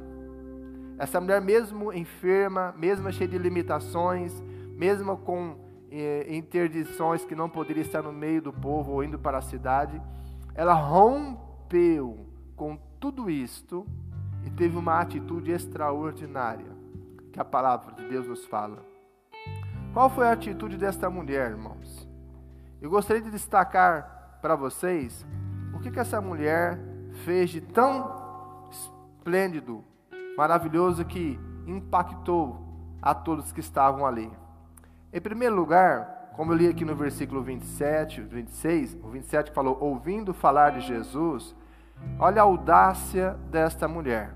[0.97, 4.41] Essa mulher, mesmo enferma, mesmo cheia de limitações,
[4.77, 5.57] mesmo com
[6.29, 10.01] interdições que não poderia estar no meio do povo ou indo para a cidade,
[10.55, 13.85] ela rompeu com tudo isto
[14.47, 16.71] e teve uma atitude extraordinária
[17.33, 18.79] que a palavra de Deus nos fala.
[19.93, 22.14] Qual foi a atitude desta mulher, irmãos?
[22.85, 25.25] Eu gostaria de destacar para vocês
[25.73, 26.79] o que, que essa mulher
[27.25, 29.83] fez de tão esplêndido,
[30.37, 32.63] maravilhoso que impactou
[33.01, 34.31] a todos que estavam ali.
[35.11, 40.35] Em primeiro lugar, como eu li aqui no versículo 27, 26, o 27 falou: ouvindo
[40.35, 41.57] falar de Jesus,
[42.19, 44.35] olha a audácia desta mulher.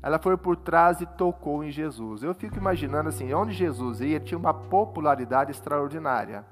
[0.00, 2.22] Ela foi por trás e tocou em Jesus.
[2.22, 6.44] Eu fico imaginando assim, onde Jesus ia, tinha uma popularidade extraordinária.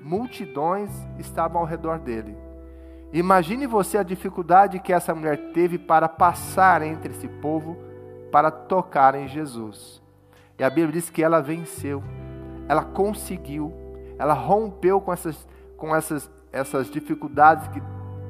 [0.00, 2.36] Multidões estavam ao redor dele.
[3.12, 7.76] Imagine você a dificuldade que essa mulher teve para passar entre esse povo
[8.30, 10.02] para tocar em Jesus.
[10.58, 12.02] E a Bíblia diz que ela venceu,
[12.68, 13.72] ela conseguiu,
[14.18, 17.80] ela rompeu com essas, com essas, essas dificuldades que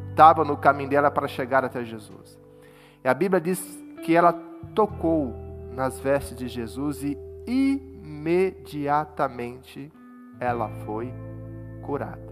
[0.09, 2.39] estavam no caminho dela para chegar até Jesus.
[3.05, 3.61] E a Bíblia diz
[4.03, 4.33] que ela
[4.75, 5.33] tocou
[5.75, 9.93] nas vestes de Jesus e imediatamente
[10.39, 11.11] ela foi
[11.83, 12.31] curada.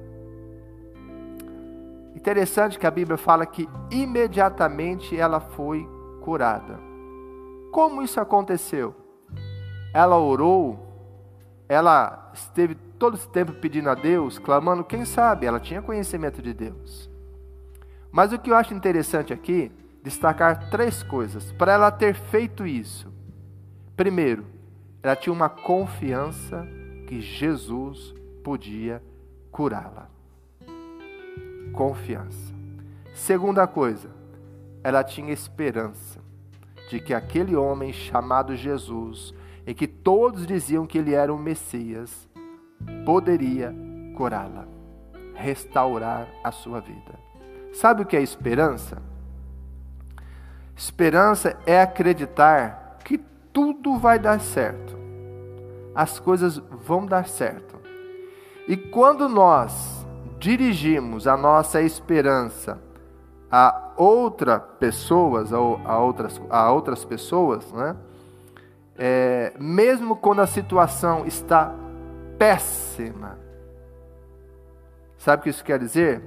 [2.14, 5.88] Interessante que a Bíblia fala que imediatamente ela foi
[6.20, 6.78] curada.
[7.70, 8.94] Como isso aconteceu?
[9.94, 10.78] Ela orou,
[11.68, 16.52] ela esteve todo esse tempo pedindo a Deus, clamando, quem sabe, ela tinha conhecimento de
[16.52, 17.08] Deus.
[18.10, 19.70] Mas o que eu acho interessante aqui,
[20.02, 23.12] destacar três coisas para ela ter feito isso.
[23.96, 24.44] Primeiro,
[25.02, 26.66] ela tinha uma confiança
[27.06, 29.02] que Jesus podia
[29.58, 30.06] curá-la.
[31.72, 32.54] Confiança.
[33.12, 34.08] Segunda coisa,
[34.84, 36.20] ela tinha esperança
[36.88, 39.34] de que aquele homem chamado Jesus,
[39.66, 42.28] e que todos diziam que ele era o Messias,
[43.04, 43.74] poderia
[44.16, 44.64] curá-la,
[45.34, 47.18] restaurar a sua vida.
[47.72, 49.02] Sabe o que é esperança?
[50.76, 53.18] Esperança é acreditar que
[53.52, 54.96] tudo vai dar certo.
[55.96, 57.77] As coisas vão dar certo.
[58.68, 60.06] E quando nós
[60.38, 62.78] dirigimos a nossa esperança
[63.50, 65.58] a outra pessoas, a
[65.98, 67.96] outras, a outras pessoas, né?
[68.96, 71.72] É, mesmo quando a situação está
[72.38, 73.38] péssima.
[75.16, 76.22] Sabe o que isso quer dizer?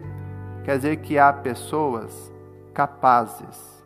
[0.63, 2.31] Quer dizer que há pessoas
[2.73, 3.85] capazes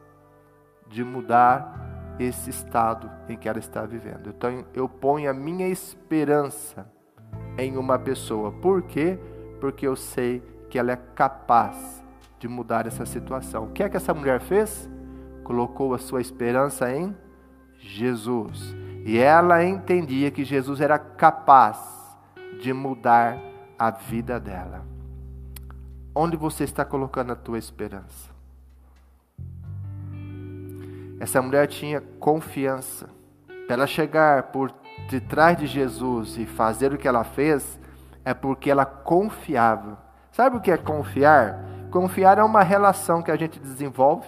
[0.88, 4.30] de mudar esse estado em que ela está vivendo.
[4.30, 6.90] Então eu ponho a minha esperança
[7.58, 8.52] em uma pessoa.
[8.52, 9.18] Por quê?
[9.60, 12.04] Porque eu sei que ela é capaz
[12.40, 13.66] de mudar essa situação.
[13.66, 14.90] O que é que essa mulher fez?
[15.44, 17.16] Colocou a sua esperança em
[17.78, 18.76] Jesus.
[19.06, 21.78] E ela entendia que Jesus era capaz
[22.62, 23.38] de mudar
[23.78, 24.84] a vida dela.
[26.14, 28.34] Onde você está colocando a tua esperança?
[31.20, 33.10] Essa mulher tinha confiança.
[33.68, 34.72] Para ela chegar por
[35.10, 37.80] detrás de Jesus e fazer o que ela fez,
[38.24, 39.98] é porque ela confiava.
[40.32, 41.64] Sabe o que é confiar?
[41.92, 44.28] Confiar é uma relação que a gente desenvolve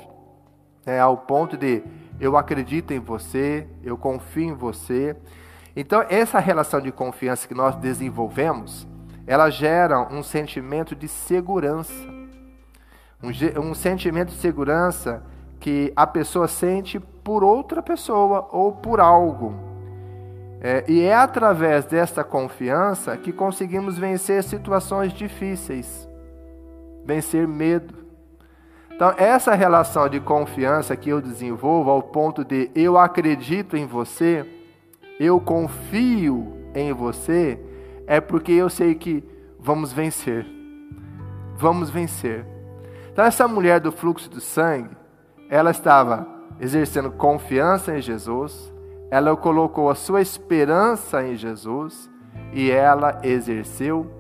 [0.86, 1.84] é, ao ponto de
[2.20, 5.16] eu acredito em você, eu confio em você,
[5.80, 8.88] então, essa relação de confiança que nós desenvolvemos,
[9.28, 11.94] ela gera um sentimento de segurança.
[13.22, 13.30] Um,
[13.62, 15.22] um sentimento de segurança
[15.60, 19.67] que a pessoa sente por outra pessoa ou por algo.
[20.60, 26.10] É, e é através dessa confiança que conseguimos vencer situações difíceis,
[27.06, 27.94] vencer medo.
[28.92, 34.46] Então, essa relação de confiança que eu desenvolvo ao ponto de eu acredito em você,
[35.20, 37.60] eu confio em você,
[38.08, 39.24] é porque eu sei que
[39.60, 40.48] vamos vencer.
[41.56, 42.46] Vamos vencer.
[43.12, 44.96] Então, essa mulher do fluxo do sangue,
[45.50, 46.28] ela estava
[46.60, 48.74] exercendo confiança em Jesus,
[49.10, 52.10] ela colocou a sua esperança em Jesus
[52.54, 54.12] e ela exerceu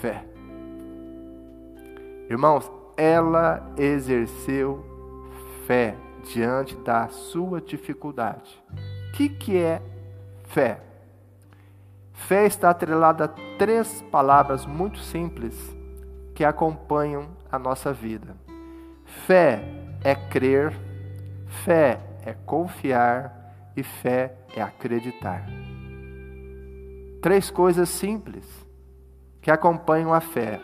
[0.00, 0.24] fé.
[2.28, 4.84] Irmãos, ela exerceu
[5.66, 8.62] fé diante da sua dificuldade.
[9.08, 9.80] O que, que é
[10.48, 10.80] Fé.
[12.14, 15.54] Fé está atrelada a três palavras muito simples
[16.34, 18.34] que acompanham a nossa vida.
[19.26, 19.62] Fé
[20.02, 20.72] é crer,
[21.64, 23.37] fé é confiar
[23.78, 25.46] e fé é acreditar.
[27.22, 28.44] Três coisas simples
[29.40, 30.60] que acompanham a fé: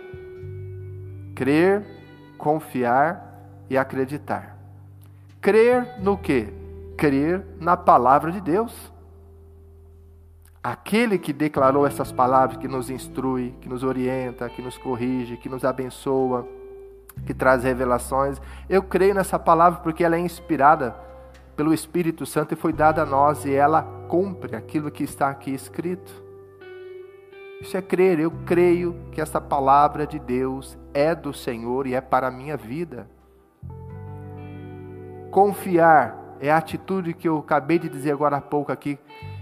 [1.35, 1.85] crer,
[2.37, 4.59] confiar e acreditar.
[5.41, 6.53] Crer no que?
[6.97, 8.93] Crer na palavra de Deus.
[10.63, 15.49] Aquele que declarou essas palavras, que nos instrui, que nos orienta, que nos corrige, que
[15.49, 16.49] nos abençoa,
[17.27, 18.41] que traz revelações.
[18.67, 20.97] Eu creio nessa palavra porque ela é inspirada
[21.57, 25.53] pelo Espírito Santo e foi dada a nós e ela cumpre aquilo que está aqui
[25.53, 26.23] escrito.
[27.61, 28.21] Isso é crer.
[28.21, 32.57] Eu creio que essa palavra de Deus é do Senhor e é para a minha
[32.57, 33.09] vida.
[35.31, 38.99] Confiar é a atitude que eu acabei de dizer agora há pouco aqui.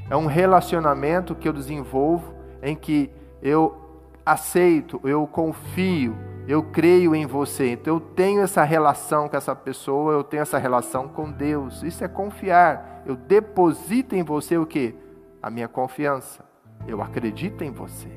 [0.09, 3.11] É um relacionamento que eu desenvolvo em que
[3.43, 3.77] eu
[4.25, 7.71] aceito, eu confio, eu creio em você.
[7.73, 11.83] Então eu tenho essa relação com essa pessoa, eu tenho essa relação com Deus.
[11.83, 13.03] Isso é confiar.
[13.07, 14.95] Eu deposito em você o que?
[15.43, 16.45] A minha confiança.
[16.87, 18.09] Eu acredito em você.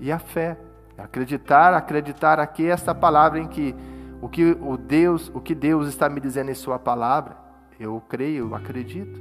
[0.00, 0.56] E a fé,
[0.96, 3.74] acreditar, acreditar aqui essa palavra em que
[4.20, 7.36] o que o Deus, o que Deus está me dizendo em sua palavra,
[7.78, 9.20] eu creio, eu acredito.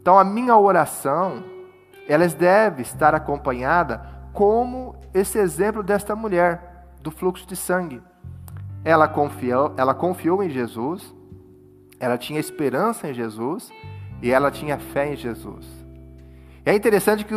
[0.00, 1.42] Então a minha oração,
[2.08, 4.00] elas deve estar acompanhada
[4.32, 8.02] como esse exemplo desta mulher do fluxo de sangue.
[8.84, 11.14] Ela confiou, ela confiou em Jesus,
[11.98, 13.70] ela tinha esperança em Jesus
[14.22, 15.66] e ela tinha fé em Jesus.
[16.64, 17.34] É interessante que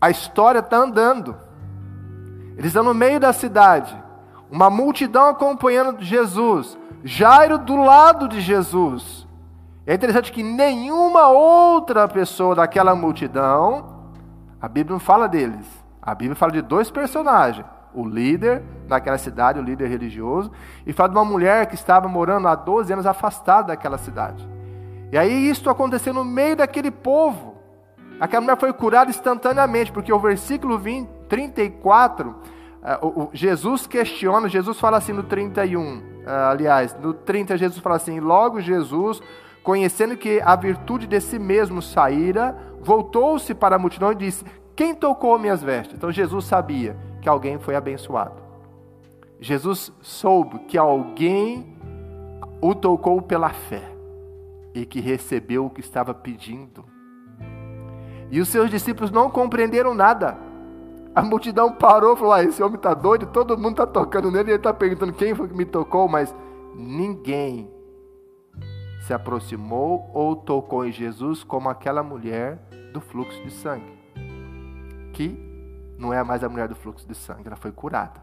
[0.00, 1.36] a história está andando.
[2.56, 3.96] Eles estão no meio da cidade,
[4.50, 9.26] uma multidão acompanhando Jesus, Jairo do lado de Jesus.
[9.86, 14.10] É interessante que nenhuma outra pessoa daquela multidão,
[14.60, 15.66] a Bíblia não fala deles,
[16.02, 20.50] a Bíblia fala de dois personagens: o líder daquela cidade, o líder religioso,
[20.84, 24.46] e fala de uma mulher que estava morando há 12 anos afastada daquela cidade.
[25.12, 27.54] E aí isso aconteceu no meio daquele povo.
[28.18, 32.36] Aquela mulher foi curada instantaneamente, porque o versículo 20, 34, uh,
[33.06, 36.02] o, o, Jesus questiona, Jesus fala assim no 31, uh,
[36.50, 39.20] aliás, no 30 Jesus fala assim, logo Jesus,
[39.62, 44.44] conhecendo que a virtude de si mesmo saíra, voltou-se para a multidão e disse,
[44.74, 45.96] quem tocou minhas vestes?
[45.96, 48.40] Então Jesus sabia que alguém foi abençoado.
[49.40, 51.76] Jesus soube que alguém
[52.60, 53.82] o tocou pela fé
[54.74, 56.84] e que recebeu o que estava pedindo.
[58.30, 60.38] E os seus discípulos não compreenderam nada.
[61.14, 64.50] A multidão parou e falou: ah, esse homem está doido, todo mundo está tocando nele,
[64.50, 66.34] ele está perguntando quem foi que me tocou, mas
[66.74, 67.70] ninguém
[69.06, 72.56] se aproximou ou tocou em Jesus como aquela mulher
[72.92, 73.91] do fluxo de sangue,
[75.12, 75.38] que
[75.98, 78.20] não é mais a mulher do fluxo de sangue, ela foi curada.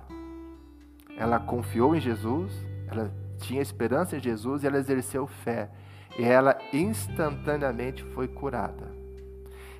[1.18, 2.52] Ela confiou em Jesus,
[2.88, 5.70] ela tinha esperança em Jesus e ela exerceu fé
[6.18, 8.88] e ela instantaneamente foi curada.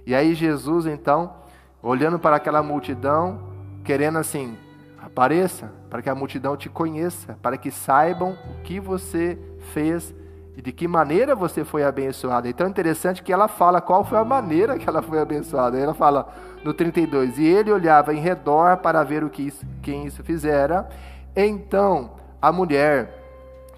[0.06, 1.34] E aí Jesus então,
[1.82, 3.50] olhando para aquela multidão,
[3.84, 4.58] querendo assim,
[5.02, 9.38] apareça, para que a multidão te conheça, para que saibam o que você
[9.74, 10.14] fez
[10.60, 12.46] e de que maneira você foi abençoado.
[12.46, 15.80] Então é interessante que ela fala qual foi a maneira que ela foi abençoada.
[15.80, 16.28] Ela fala
[16.66, 20.90] no 32, e ele olhava em redor para ver o que isso, quem isso fizera.
[21.34, 23.24] Então a mulher,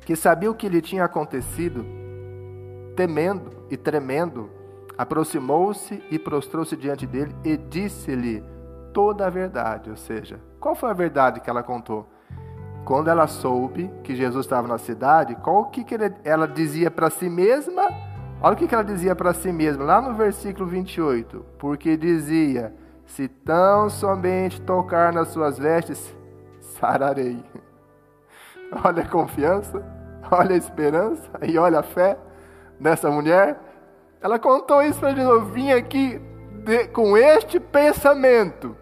[0.03, 1.86] que sabia o que lhe tinha acontecido,
[2.95, 4.49] temendo e tremendo,
[4.97, 8.43] aproximou-se e prostrou-se diante dele e disse-lhe
[8.91, 9.91] toda a verdade.
[9.91, 12.09] Ou seja, qual foi a verdade que ela contou?
[12.86, 17.29] Quando ela soube que Jesus estava na cidade, qual que, que ela dizia para si
[17.29, 17.89] mesma?
[18.41, 21.45] Olha o que, que ela dizia para si mesma, lá no versículo 28.
[21.59, 22.73] Porque dizia:
[23.05, 26.15] Se tão somente tocar nas suas vestes,
[26.59, 27.43] sararei.
[28.84, 29.84] Olha a confiança,
[30.32, 32.17] olha a esperança e olha a fé
[32.79, 33.59] dessa mulher.
[34.21, 35.27] Ela contou isso para Jesus.
[35.27, 36.21] Eu vim aqui
[36.63, 38.77] de, com este pensamento.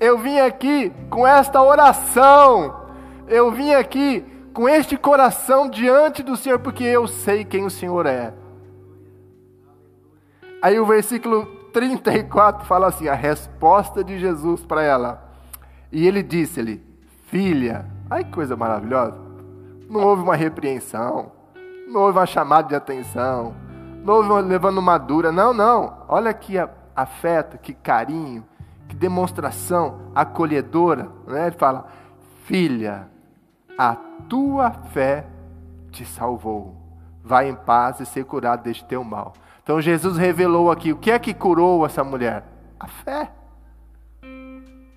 [0.00, 2.79] Eu vim aqui com esta oração.
[3.30, 8.04] Eu vim aqui com este coração diante do Senhor, porque eu sei quem o Senhor
[8.04, 8.34] é.
[10.60, 15.32] Aí o versículo 34 fala assim: a resposta de Jesus para ela.
[15.90, 16.82] E ele disse-lhe:
[17.26, 19.18] Filha, ai que coisa maravilhosa.
[19.88, 21.40] Não houve uma repreensão
[21.90, 23.54] não houve uma chamada de atenção.
[24.04, 25.32] Não houve uma levando uma dura.
[25.32, 26.04] Não, não.
[26.08, 26.54] Olha que
[26.94, 28.44] afeto, que carinho,
[28.88, 31.08] que demonstração acolhedora.
[31.26, 31.48] Né?
[31.48, 31.86] Ele fala:
[32.44, 33.09] Filha,
[33.80, 33.96] a
[34.28, 35.24] tua fé
[35.90, 36.76] te salvou.
[37.24, 39.32] Vai em paz e ser curado deste teu mal.
[39.62, 42.44] Então Jesus revelou aqui o que é que curou essa mulher?
[42.78, 43.32] A fé.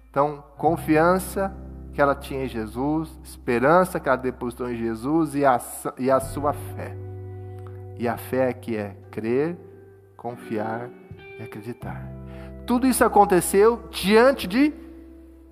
[0.09, 1.55] Então, confiança
[1.93, 5.61] que ela tinha em Jesus, esperança que ela depositou em Jesus e a,
[5.97, 6.93] e a sua fé.
[7.97, 9.57] E a fé que é crer,
[10.17, 10.89] confiar
[11.39, 12.05] e acreditar.
[12.67, 14.73] Tudo isso aconteceu diante de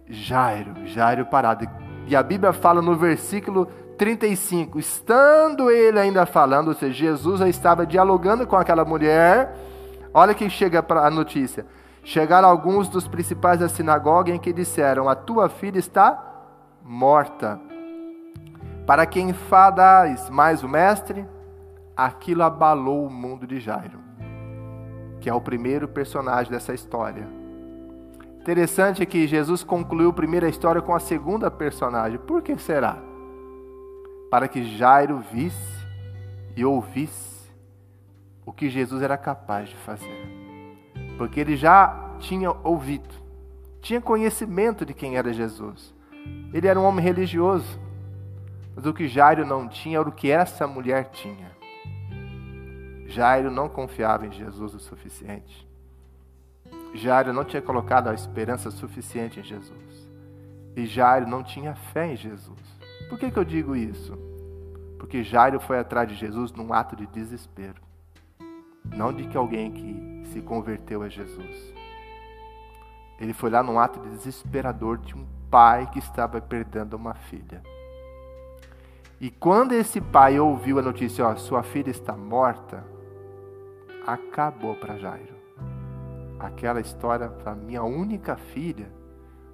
[0.09, 1.80] Jairo, Jairo parado.
[2.12, 7.47] E a Bíblia fala no versículo 35, estando ele ainda falando, ou seja, Jesus já
[7.47, 9.55] estava dialogando com aquela mulher.
[10.14, 11.66] Olha que chega a notícia.
[12.03, 16.22] Chegaram alguns dos principais da sinagoga em que disseram: A tua filha está
[16.84, 17.57] morta.
[18.86, 21.26] Para quem enfadais mais o mestre,
[21.95, 23.99] aquilo abalou o mundo de Jairo,
[25.22, 27.40] que é o primeiro personagem dessa história.
[28.41, 32.17] Interessante que Jesus concluiu a primeira história com a segunda personagem.
[32.17, 32.97] Por que será?
[34.31, 35.85] Para que Jairo visse
[36.57, 37.51] e ouvisse
[38.43, 40.27] o que Jesus era capaz de fazer.
[41.19, 43.13] Porque ele já tinha ouvido,
[43.79, 45.93] tinha conhecimento de quem era Jesus.
[46.51, 47.79] Ele era um homem religioso,
[48.75, 51.51] mas o que Jairo não tinha era o que essa mulher tinha.
[53.05, 55.70] Jairo não confiava em Jesus o suficiente.
[56.93, 60.09] Jairo não tinha colocado a esperança suficiente em Jesus.
[60.75, 62.59] E Jairo não tinha fé em Jesus.
[63.09, 64.17] Por que, que eu digo isso?
[64.97, 67.81] Porque Jairo foi atrás de Jesus num ato de desespero.
[68.85, 71.73] Não de que alguém que se converteu a Jesus.
[73.19, 77.61] Ele foi lá num ato desesperador de um pai que estava perdendo uma filha.
[79.19, 82.83] E quando esse pai ouviu a notícia, ó, sua filha está morta,
[84.05, 85.40] acabou para Jairo
[86.47, 88.91] aquela história para minha única filha.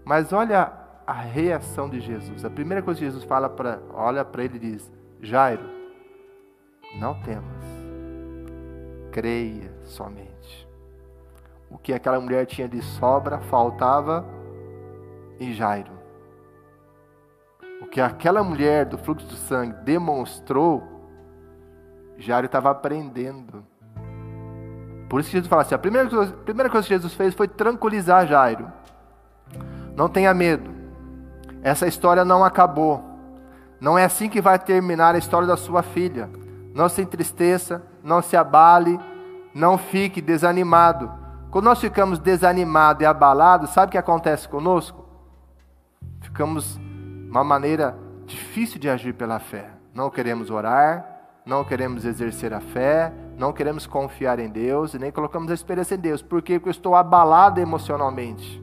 [0.05, 0.71] Mas olha
[1.05, 2.43] a reação de Jesus.
[2.43, 5.69] A primeira coisa que Jesus fala para, olha para ele e diz: Jairo,
[6.99, 7.63] não temas,
[9.11, 10.67] creia somente.
[11.69, 14.25] O que aquela mulher tinha de sobra faltava
[15.39, 15.91] em Jairo.
[17.81, 20.83] O que aquela mulher do fluxo de sangue demonstrou,
[22.17, 23.65] Jairo estava aprendendo.
[25.10, 27.34] Por isso que Jesus fala assim: a primeira coisa, a primeira coisa que Jesus fez
[27.34, 28.72] foi tranquilizar Jairo.
[29.95, 30.70] Não tenha medo.
[31.62, 33.03] Essa história não acabou.
[33.80, 36.30] Não é assim que vai terminar a história da sua filha.
[36.74, 38.99] Não se entristeça, não se abale,
[39.53, 41.12] não fique desanimado.
[41.49, 45.05] Quando nós ficamos desanimados e abalados, sabe o que acontece conosco?
[46.22, 46.80] Ficamos
[47.30, 49.70] uma maneira difícil de agir pela fé.
[49.93, 51.05] Não queremos orar,
[51.45, 55.93] não queremos exercer a fé, não queremos confiar em Deus e nem colocamos a esperança
[55.93, 56.23] em Deus.
[56.23, 58.61] Porque eu estou abalado emocionalmente.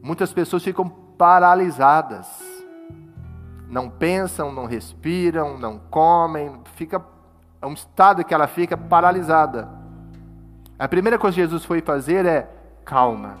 [0.00, 2.28] Muitas pessoas ficam paralisadas.
[3.68, 7.04] Não pensam, não respiram, não comem, fica
[7.62, 9.68] é um estado que ela fica paralisada.
[10.78, 12.48] A primeira coisa que Jesus foi fazer é
[12.86, 13.38] calma.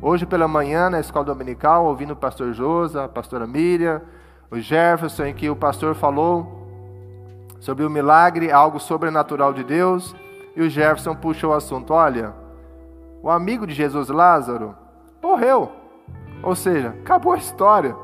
[0.00, 4.00] Hoje pela manhã, na escola dominical, ouvindo o pastor Josa, a pastora Miriam,
[4.50, 6.67] o Jefferson, em que o pastor falou
[7.60, 10.14] sobre o milagre, algo sobrenatural de Deus,
[10.54, 12.34] e o Jefferson puxou o assunto: olha,
[13.22, 14.74] o amigo de Jesus, Lázaro,
[15.22, 15.72] morreu.
[16.42, 17.96] Ou seja, acabou a história.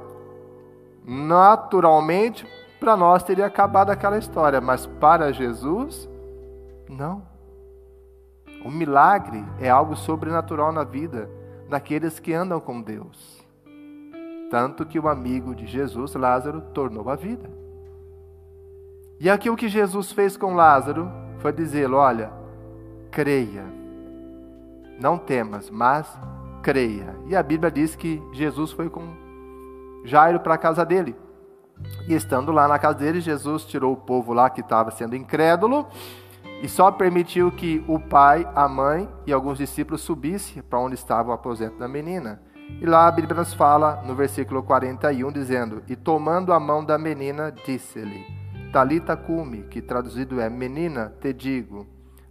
[1.04, 2.46] Naturalmente,
[2.80, 6.08] para nós teria acabado aquela história, mas para Jesus,
[6.88, 7.22] não.
[8.64, 11.30] O milagre é algo sobrenatural na vida
[11.68, 13.44] daqueles que andam com Deus.
[14.50, 17.63] Tanto que o amigo de Jesus, Lázaro, tornou a vida.
[19.24, 22.30] E aqui o que Jesus fez com Lázaro foi dizer: Olha,
[23.10, 23.64] creia,
[25.00, 26.06] não temas, mas
[26.62, 27.16] creia.
[27.26, 29.02] E a Bíblia diz que Jesus foi com
[30.04, 31.16] Jairo para a casa dele.
[32.06, 35.88] E estando lá na casa dele, Jesus tirou o povo lá que estava sendo incrédulo
[36.62, 41.30] e só permitiu que o pai, a mãe e alguns discípulos subissem para onde estava
[41.30, 42.42] o aposento da menina.
[42.78, 46.98] E lá a Bíblia nos fala no versículo 41, dizendo: E tomando a mão da
[46.98, 48.43] menina, disse-lhe:
[48.74, 51.86] Talita cume, que traduzido é menina, te digo,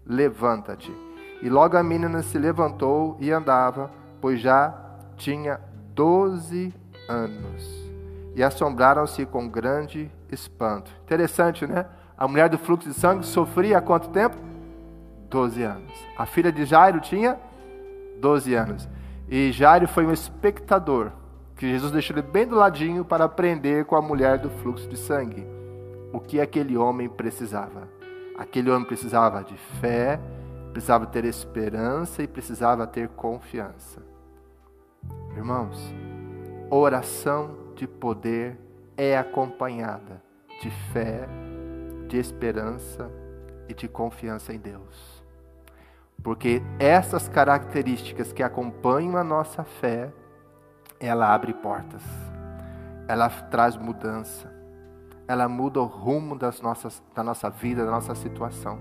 [0.06, 0.94] levanta-te.
[1.42, 3.90] E logo a menina se levantou e andava,
[4.20, 4.74] pois já
[5.16, 5.62] tinha
[5.96, 6.74] doze
[7.08, 7.90] anos.
[8.36, 10.92] E assombraram-se com grande espanto.
[11.06, 11.86] Interessante, né?
[12.18, 14.36] A mulher do fluxo de sangue sofria há quanto tempo?
[15.30, 15.94] Doze anos.
[16.18, 17.40] A filha de Jairo tinha
[18.20, 18.90] doze anos.
[19.30, 21.10] E Jairo foi um espectador,
[21.56, 24.98] que Jesus deixou ele bem do ladinho para aprender com a mulher do fluxo de
[24.98, 25.53] sangue
[26.14, 27.90] o que aquele homem precisava.
[28.38, 30.20] Aquele homem precisava de fé,
[30.72, 34.02] precisava ter esperança e precisava ter confiança.
[35.36, 35.94] Irmãos,
[36.70, 38.58] oração de poder
[38.96, 40.22] é acompanhada
[40.62, 41.28] de fé,
[42.08, 43.10] de esperança
[43.68, 45.24] e de confiança em Deus.
[46.22, 50.14] Porque essas características que acompanham a nossa fé,
[51.00, 52.04] ela abre portas,
[53.08, 54.53] ela traz mudança,
[55.28, 58.80] ela muda o rumo das nossas, da nossa vida, da nossa situação.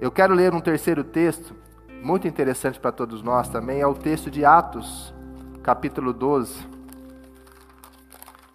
[0.00, 1.54] Eu quero ler um terceiro texto,
[2.02, 5.14] muito interessante para todos nós também, é o texto de Atos,
[5.62, 6.66] capítulo 12.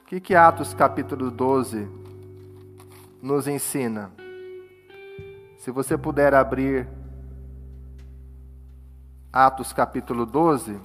[0.02, 1.88] O que, que Atos, capítulo 12,
[3.22, 4.12] nos ensina?
[5.58, 6.88] Se você puder abrir
[9.32, 10.80] Atos, capítulo 12,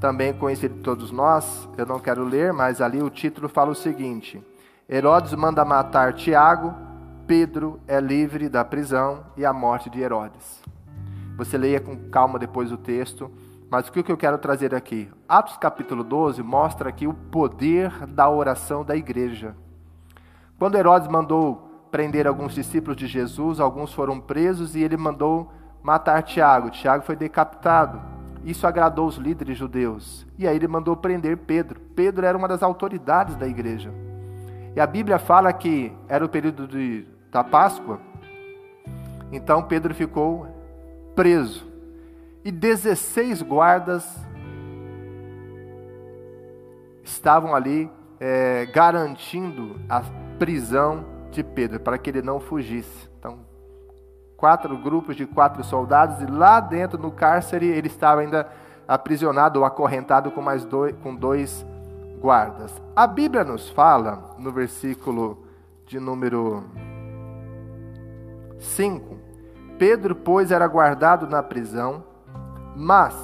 [0.00, 3.74] também conhecido de todos nós, eu não quero ler, mas ali o título fala o
[3.74, 4.42] seguinte
[4.88, 6.72] Herodes manda matar Tiago,
[7.26, 10.62] Pedro é livre da prisão e a morte de Herodes.
[11.36, 13.28] Você leia com calma depois o texto,
[13.68, 15.10] Mas o que eu quero trazer aqui?
[15.28, 19.56] Atos capítulo 12 mostra aqui o poder da oração da igreja.
[20.56, 25.50] Quando Herodes mandou prender alguns discípulos de Jesus, alguns foram presos e ele mandou
[25.82, 26.70] matar Tiago.
[26.70, 28.00] Tiago foi decapitado.
[28.44, 30.24] Isso agradou os líderes judeus.
[30.38, 31.80] E aí ele mandou prender Pedro.
[31.96, 33.92] Pedro era uma das autoridades da igreja.
[34.76, 37.98] E a Bíblia fala que era o período de, da Páscoa.
[39.32, 40.46] Então Pedro ficou
[41.14, 41.66] preso
[42.44, 44.06] e 16 guardas
[47.02, 50.02] estavam ali é, garantindo a
[50.38, 53.08] prisão de Pedro, para que ele não fugisse.
[53.18, 53.40] Então,
[54.36, 58.48] quatro grupos de quatro soldados, e lá dentro no cárcere ele estava ainda
[58.86, 61.66] aprisionado ou acorrentado com mais dois, com dois
[62.20, 62.72] guardas.
[62.94, 65.44] A Bíblia nos fala, no versículo
[65.86, 66.64] de número
[68.58, 69.16] 5,
[69.78, 72.04] Pedro, pois, era guardado na prisão
[72.76, 73.16] mas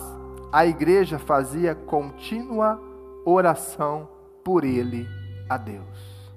[0.50, 2.80] a igreja fazia contínua
[3.24, 4.08] oração
[4.42, 5.06] por ele
[5.48, 6.32] a Deus.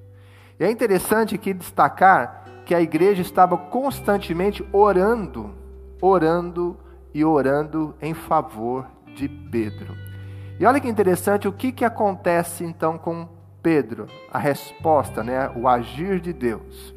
[0.59, 5.53] E é interessante aqui destacar que a igreja estava constantemente orando,
[6.01, 6.77] orando
[7.13, 8.85] e orando em favor
[9.15, 10.04] de Pedro.
[10.57, 13.27] E olha que interessante o que, que acontece então com
[13.61, 16.95] Pedro, a resposta, né, o agir de Deus.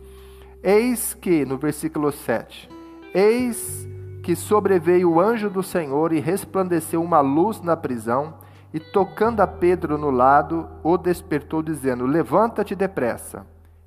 [0.62, 2.68] Eis que, no versículo 7,
[3.14, 3.88] eis
[4.22, 8.34] que sobreveio o anjo do Senhor e resplandeceu uma luz na prisão,
[8.72, 13.46] e tocando a Pedro no lado, o despertou, dizendo: Levanta-te depressa.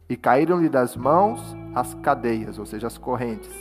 [0.09, 3.53] E caíram-lhe das mãos as cadeias, ou seja, as correntes.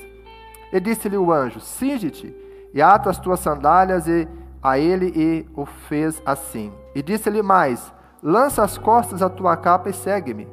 [0.73, 2.35] E disse-lhe o anjo: Singe-te
[2.73, 4.27] e ata as tuas sandálias, e
[4.63, 6.73] a ele e o fez assim.
[6.95, 7.93] E disse-lhe mais:
[8.23, 10.49] Lança as costas a tua capa e segue-me.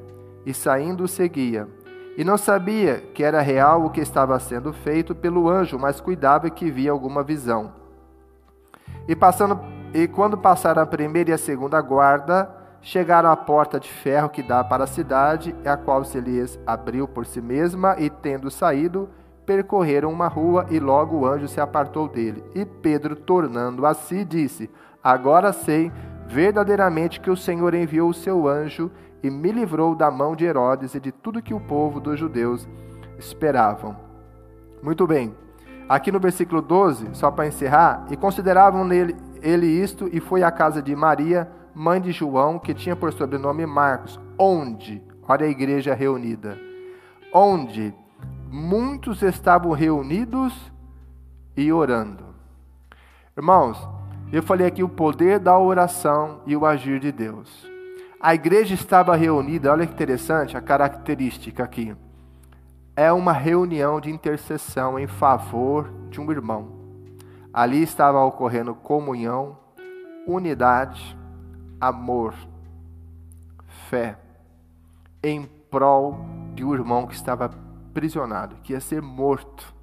[0.45, 1.67] E saindo o seguia.
[2.17, 6.49] E não sabia que era real o que estava sendo feito pelo anjo, mas cuidava
[6.49, 7.73] que via alguma visão.
[9.07, 9.59] E passando
[9.93, 12.49] e quando passaram a primeira e a segunda guarda,
[12.81, 17.07] chegaram à porta de ferro que dá para a cidade, a qual se lhes abriu
[17.07, 19.09] por si mesma, e tendo saído,
[19.47, 22.43] percorreram uma rua, e logo o anjo se apartou dele.
[22.53, 24.69] E Pedro, tornando a si, disse:
[25.01, 25.89] Agora sei
[26.27, 28.91] verdadeiramente que o Senhor enviou o seu anjo
[29.23, 32.67] e me livrou da mão de Herodes e de tudo que o povo dos judeus
[33.17, 33.95] esperavam.
[34.83, 35.33] Muito bem.
[35.87, 40.51] Aqui no versículo 12, só para encerrar, e consideravam nele ele isto e foi à
[40.51, 45.93] casa de Maria, mãe de João, que tinha por sobrenome Marcos, onde, olha a igreja
[45.93, 46.57] reunida,
[47.31, 47.93] onde
[48.49, 50.53] muitos estavam reunidos
[51.55, 52.25] e orando.
[53.35, 53.77] Irmãos,
[54.31, 57.67] eu falei aqui o poder da oração e o agir de Deus.
[58.19, 61.95] A igreja estava reunida, olha que interessante a característica aqui.
[62.95, 66.75] É uma reunião de intercessão em favor de um irmão.
[67.53, 69.57] Ali estava ocorrendo comunhão,
[70.27, 71.15] unidade,
[71.79, 72.33] amor,
[73.87, 74.17] fé,
[75.23, 76.19] em prol
[76.55, 77.49] de um irmão que estava
[77.97, 79.73] prisionado, que ia ser morto.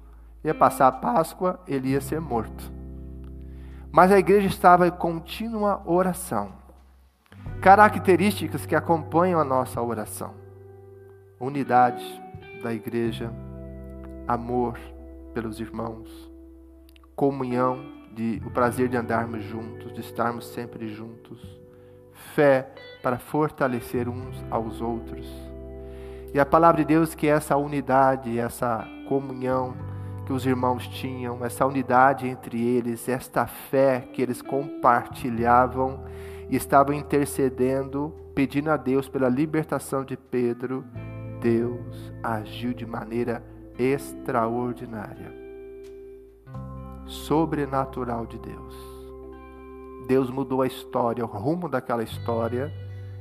[0.41, 2.71] Ia passar a Páscoa, ele ia ser morto.
[3.91, 6.53] Mas a igreja estava em contínua oração
[7.61, 10.33] características que acompanham a nossa oração:
[11.37, 12.05] unidade
[12.63, 13.33] da igreja,
[14.25, 14.79] amor
[15.33, 16.31] pelos irmãos,
[17.17, 21.41] comunhão de o prazer de andarmos juntos, de estarmos sempre juntos,
[22.33, 22.71] fé
[23.03, 25.44] para fortalecer uns aos outros.
[26.35, 29.73] E a palavra de Deus que é essa unidade, essa comunhão
[30.25, 36.03] que os irmãos tinham, essa unidade entre eles, esta fé que eles compartilhavam,
[36.49, 40.83] e estavam intercedendo, pedindo a Deus pela libertação de Pedro,
[41.39, 43.41] Deus agiu de maneira
[43.79, 45.31] extraordinária,
[47.05, 48.75] sobrenatural de Deus.
[50.05, 52.69] Deus mudou a história, o rumo daquela história.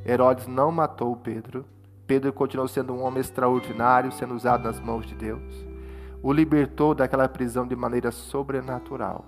[0.04, 1.64] Herodes não matou Pedro.
[2.06, 5.66] Pedro continuou sendo um homem extraordinário, sendo usado nas mãos de Deus.
[6.22, 9.24] O libertou daquela prisão de maneira sobrenatural.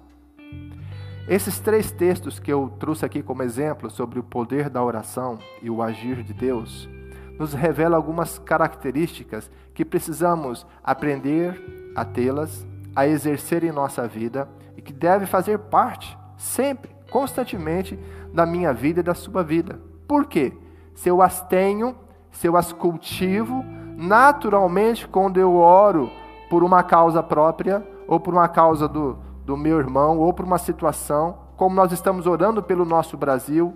[1.29, 5.69] Esses três textos que eu trouxe aqui como exemplo sobre o poder da oração e
[5.69, 6.89] o agir de Deus,
[7.39, 14.83] nos revelam algumas características que precisamos aprender a tê-las, a exercer em nossa vida e
[14.83, 17.99] que deve fazer parte, sempre, constantemente,
[18.33, 19.81] da minha vida e da sua vida.
[20.07, 20.53] Por quê?
[20.95, 21.95] Se eu as tenho,
[22.37, 23.65] se eu as cultivo,
[23.97, 26.11] naturalmente, quando eu oro
[26.49, 30.59] por uma causa própria ou por uma causa do, do meu irmão ou por uma
[30.59, 33.75] situação, como nós estamos orando pelo nosso Brasil,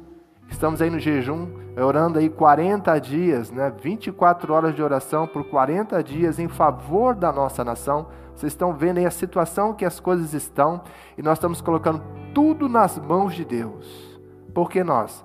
[0.51, 1.49] Estamos aí no jejum,
[1.81, 3.73] orando aí 40 dias, né?
[3.81, 8.09] 24 horas de oração por 40 dias em favor da nossa nação.
[8.35, 10.83] Vocês estão vendo aí a situação que as coisas estão
[11.17, 12.03] e nós estamos colocando
[12.35, 14.21] tudo nas mãos de Deus.
[14.53, 15.25] Porque nós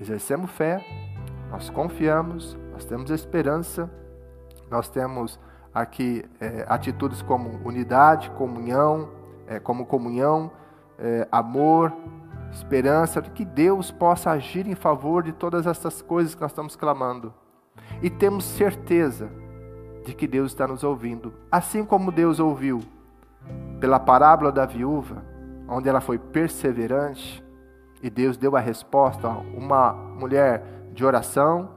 [0.00, 0.82] exercemos fé,
[1.50, 3.90] nós confiamos, nós temos esperança,
[4.70, 5.38] nós temos
[5.74, 9.08] aqui é, atitudes como unidade, comunhão,
[9.46, 10.50] é, como comunhão,
[10.98, 11.92] é, amor,
[12.52, 17.32] esperança que Deus possa agir em favor de todas essas coisas que nós estamos clamando.
[18.02, 19.28] E temos certeza
[20.04, 22.80] de que Deus está nos ouvindo, assim como Deus ouviu
[23.78, 25.24] pela parábola da viúva,
[25.68, 27.44] onde ela foi perseverante
[28.02, 31.70] e Deus deu a resposta, uma mulher de oração,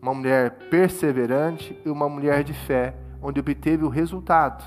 [0.00, 4.64] uma mulher perseverante e uma mulher de fé, onde obteve o resultado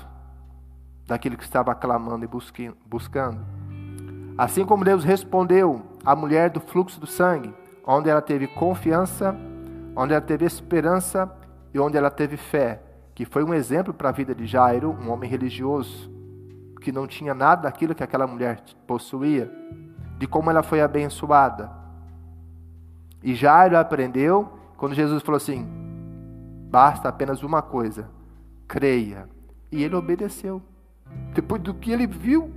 [1.06, 3.40] daquilo que estava clamando e buscando.
[4.38, 7.54] Assim como Deus respondeu à mulher do fluxo do sangue,
[7.86, 9.36] onde ela teve confiança,
[9.96, 11.30] onde ela teve esperança
[11.74, 12.80] e onde ela teve fé,
[13.14, 16.10] que foi um exemplo para a vida de Jairo, um homem religioso,
[16.80, 19.50] que não tinha nada daquilo que aquela mulher possuía,
[20.18, 21.79] de como ela foi abençoada.
[23.22, 25.66] E Jairo aprendeu quando Jesus falou assim:
[26.70, 28.08] basta apenas uma coisa,
[28.66, 29.28] creia.
[29.70, 30.62] E ele obedeceu.
[31.34, 32.50] Depois do que ele viu,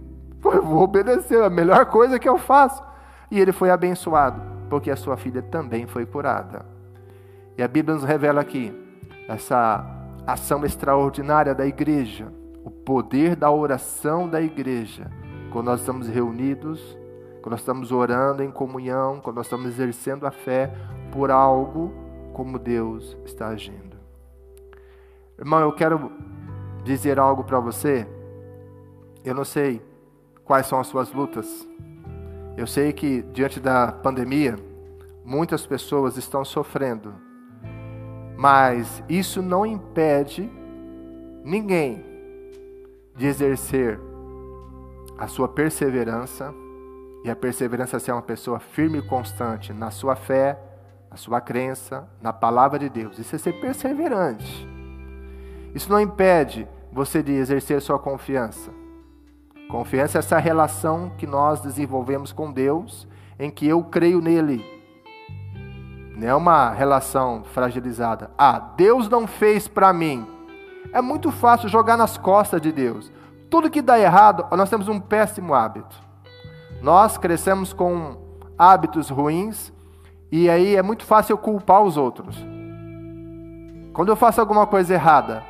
[0.43, 2.83] eu vou obedecer, a melhor coisa que eu faço.
[3.29, 6.65] E ele foi abençoado, porque a sua filha também foi curada.
[7.57, 8.73] E a Bíblia nos revela aqui
[9.27, 9.85] essa
[10.25, 12.31] ação extraordinária da igreja,
[12.63, 15.09] o poder da oração da igreja,
[15.51, 16.97] quando nós estamos reunidos,
[17.43, 20.73] quando nós estamos orando em comunhão, quando nós estamos exercendo a fé
[21.11, 21.93] por algo
[22.31, 23.97] como Deus está agindo.
[25.37, 26.09] Irmão, eu quero
[26.85, 28.07] dizer algo para você.
[29.25, 29.81] Eu não sei
[30.45, 31.67] quais são as suas lutas.
[32.55, 34.55] Eu sei que diante da pandemia,
[35.25, 37.13] muitas pessoas estão sofrendo,
[38.37, 40.49] mas isso não impede
[41.43, 42.05] ninguém
[43.17, 43.99] de exercer
[45.17, 46.62] a sua perseverança
[47.23, 50.59] e a perseverança ser uma pessoa firme e constante na sua fé,
[51.09, 53.17] na sua crença, na palavra de Deus.
[53.17, 54.67] Isso é ser perseverante.
[55.73, 58.71] Isso não impede você de exercer sua confiança.
[59.69, 63.07] Confiança é essa relação que nós desenvolvemos com Deus,
[63.39, 64.63] em que eu creio nele.
[66.15, 68.29] Não é uma relação fragilizada.
[68.37, 70.27] Ah, Deus não fez para mim.
[70.91, 73.11] É muito fácil jogar nas costas de Deus.
[73.49, 75.95] Tudo que dá errado, nós temos um péssimo hábito.
[76.83, 78.17] Nós crescemos com
[78.59, 79.71] hábitos ruins
[80.29, 82.35] e aí é muito fácil culpar os outros.
[83.93, 85.43] Quando eu faço alguma coisa errada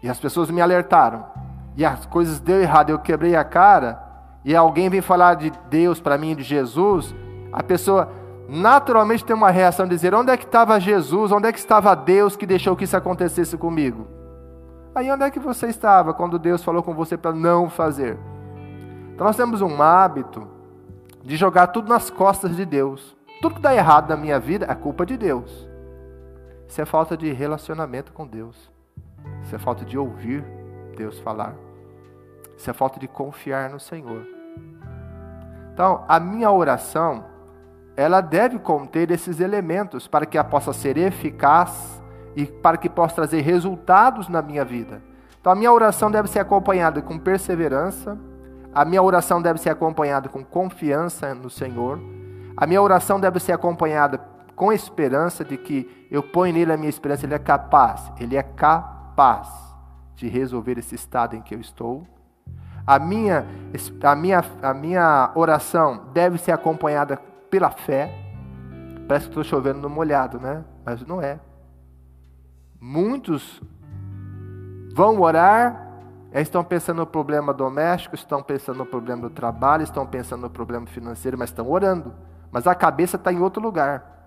[0.00, 1.26] e as pessoas me alertaram,
[1.76, 4.00] e as coisas deu errado, eu quebrei a cara,
[4.44, 7.12] e alguém vem falar de Deus para mim, de Jesus,
[7.52, 8.10] a pessoa
[8.48, 11.32] naturalmente tem uma reação de dizer: onde é que estava Jesus?
[11.32, 14.06] Onde é que estava Deus que deixou que isso acontecesse comigo?
[14.94, 18.16] Aí onde é que você estava quando Deus falou com você para não fazer?
[19.20, 20.48] Então nós temos um hábito
[21.22, 23.14] de jogar tudo nas costas de Deus.
[23.42, 25.68] Tudo que dá errado na minha vida é culpa de Deus.
[26.66, 28.72] Isso é falta de relacionamento com Deus.
[29.42, 30.42] Isso é falta de ouvir
[30.96, 31.54] Deus falar.
[32.56, 34.26] Isso é falta de confiar no Senhor.
[35.74, 37.26] Então, a minha oração,
[37.98, 42.02] ela deve conter esses elementos para que ela possa ser eficaz
[42.34, 45.02] e para que possa trazer resultados na minha vida.
[45.38, 48.18] Então, a minha oração deve ser acompanhada com perseverança,
[48.72, 52.00] a minha oração deve ser acompanhada com confiança no Senhor,
[52.56, 54.18] a minha oração deve ser acompanhada
[54.54, 58.42] com esperança de que eu ponho nele a minha esperança, ele é capaz, ele é
[58.42, 59.48] capaz
[60.14, 62.06] de resolver esse estado em que eu estou.
[62.86, 63.46] A minha,
[64.02, 67.16] a minha, a minha oração deve ser acompanhada
[67.48, 68.14] pela fé.
[69.08, 70.64] Parece que estou chovendo no molhado, né?
[70.84, 71.40] Mas não é.
[72.78, 73.62] Muitos
[74.94, 75.89] vão orar,
[76.32, 80.86] estão pensando no problema doméstico, estão pensando no problema do trabalho, estão pensando no problema
[80.86, 82.14] financeiro, mas estão orando.
[82.52, 84.20] Mas a cabeça está em outro lugar.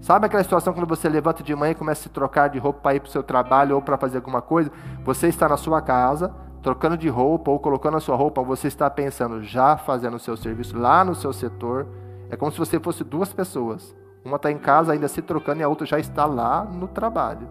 [0.00, 2.80] Sabe aquela situação quando você levanta de manhã e começa a se trocar de roupa
[2.80, 4.72] para ir para o seu trabalho ou para fazer alguma coisa?
[5.04, 8.88] Você está na sua casa, trocando de roupa ou colocando a sua roupa, você está
[8.90, 11.86] pensando já fazendo o seu serviço lá no seu setor.
[12.30, 13.94] É como se você fosse duas pessoas.
[14.24, 17.48] Uma está em casa ainda se trocando e a outra já está lá no trabalho.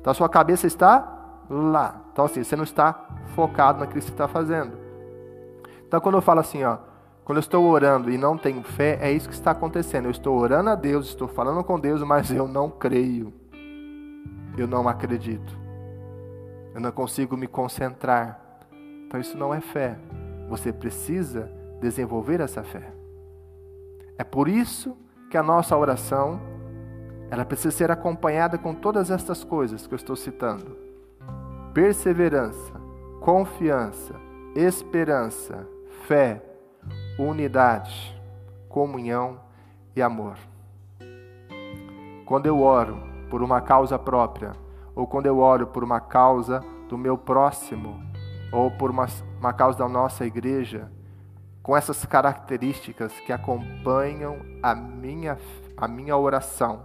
[0.00, 1.17] Então a sua cabeça está
[1.48, 2.02] lá.
[2.12, 4.76] Então assim, você não está focado naquilo que você está fazendo.
[5.86, 6.78] Então quando eu falo assim, ó,
[7.24, 10.06] quando eu estou orando e não tenho fé, é isso que está acontecendo.
[10.06, 13.32] Eu estou orando a Deus, estou falando com Deus, mas eu não creio.
[14.56, 15.54] Eu não acredito.
[16.74, 18.40] Eu não consigo me concentrar.
[19.06, 19.98] Então isso não é fé.
[20.48, 22.92] Você precisa desenvolver essa fé.
[24.16, 24.96] É por isso
[25.30, 26.40] que a nossa oração
[27.30, 30.77] ela precisa ser acompanhada com todas estas coisas que eu estou citando:
[31.72, 32.72] perseverança,
[33.20, 34.14] confiança,
[34.54, 35.66] esperança,
[36.06, 36.42] fé,
[37.18, 38.20] unidade,
[38.68, 39.40] comunhão
[39.94, 40.36] e amor.
[42.24, 44.52] Quando eu oro por uma causa própria,
[44.94, 48.02] ou quando eu oro por uma causa do meu próximo,
[48.52, 49.06] ou por uma,
[49.38, 50.90] uma causa da nossa igreja,
[51.62, 55.36] com essas características que acompanham a minha,
[55.76, 56.82] a minha oração,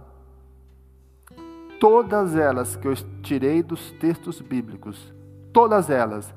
[1.84, 5.12] todas elas que eu tirei dos textos bíblicos,
[5.52, 6.34] todas elas,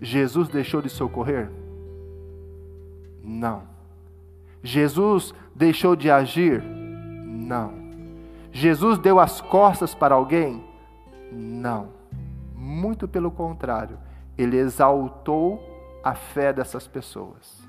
[0.00, 1.50] Jesus deixou de socorrer?
[3.20, 3.64] Não.
[4.62, 6.62] Jesus deixou de agir?
[6.62, 7.72] Não.
[8.52, 10.64] Jesus deu as costas para alguém?
[11.32, 11.88] Não.
[12.54, 13.98] Muito pelo contrário,
[14.38, 15.60] ele exaltou
[16.04, 17.66] a fé dessas pessoas.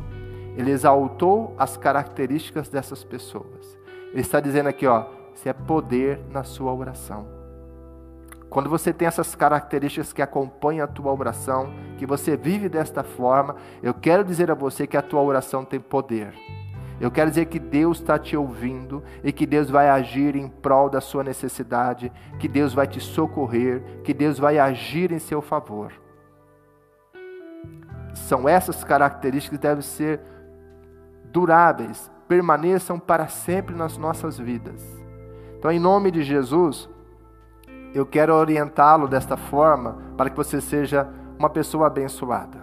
[0.55, 3.76] Ele exaltou as características dessas pessoas.
[4.11, 7.27] Ele está dizendo aqui, ó, se é poder na sua oração.
[8.49, 13.55] Quando você tem essas características que acompanham a tua oração, que você vive desta forma,
[13.83, 16.33] eu quero dizer a você que a tua oração tem poder.
[16.99, 20.89] Eu quero dizer que Deus está te ouvindo e que Deus vai agir em prol
[20.89, 25.93] da sua necessidade, que Deus vai te socorrer, que Deus vai agir em seu favor.
[28.15, 30.19] São essas características que devem ser
[31.25, 34.97] duráveis, permaneçam para sempre nas nossas vidas.
[35.58, 36.89] Então, em nome de Jesus,
[37.93, 42.60] eu quero orientá-lo desta forma para que você seja uma pessoa abençoada,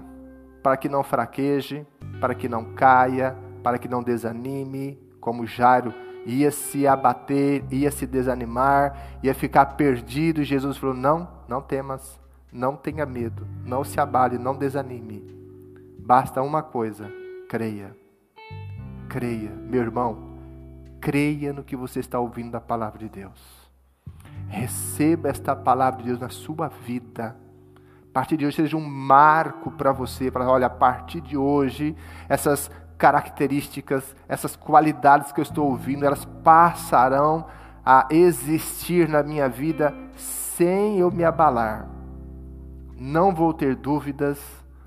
[0.63, 1.87] para que não fraqueje,
[2.21, 5.93] para que não caia, para que não desanime, como Jairo
[6.27, 10.41] ia se abater, ia se desanimar, ia ficar perdido.
[10.41, 12.21] E Jesus falou: Não, não temas,
[12.53, 15.25] não tenha medo, não se abale, não desanime.
[15.99, 17.11] Basta uma coisa:
[17.49, 17.97] creia.
[19.09, 20.34] Creia, meu irmão,
[21.05, 23.71] creia no que você está ouvindo da palavra de Deus.
[24.49, 27.37] Receba esta palavra de Deus na sua vida.
[28.09, 31.95] A partir de hoje seja um marco para você, para olha, a partir de hoje
[32.27, 37.45] essas características, essas qualidades que eu estou ouvindo, elas passarão
[37.85, 41.87] a existir na minha vida sem eu me abalar.
[42.97, 44.41] Não vou ter dúvidas,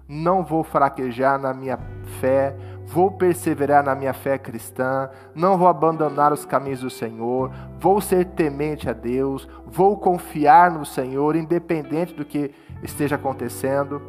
[0.07, 1.77] não vou fraquejar na minha
[2.19, 2.55] fé,
[2.87, 8.25] vou perseverar na minha fé cristã, não vou abandonar os caminhos do Senhor, vou ser
[8.25, 14.01] temente a Deus, vou confiar no Senhor, independente do que esteja acontecendo.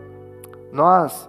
[0.73, 1.29] Nós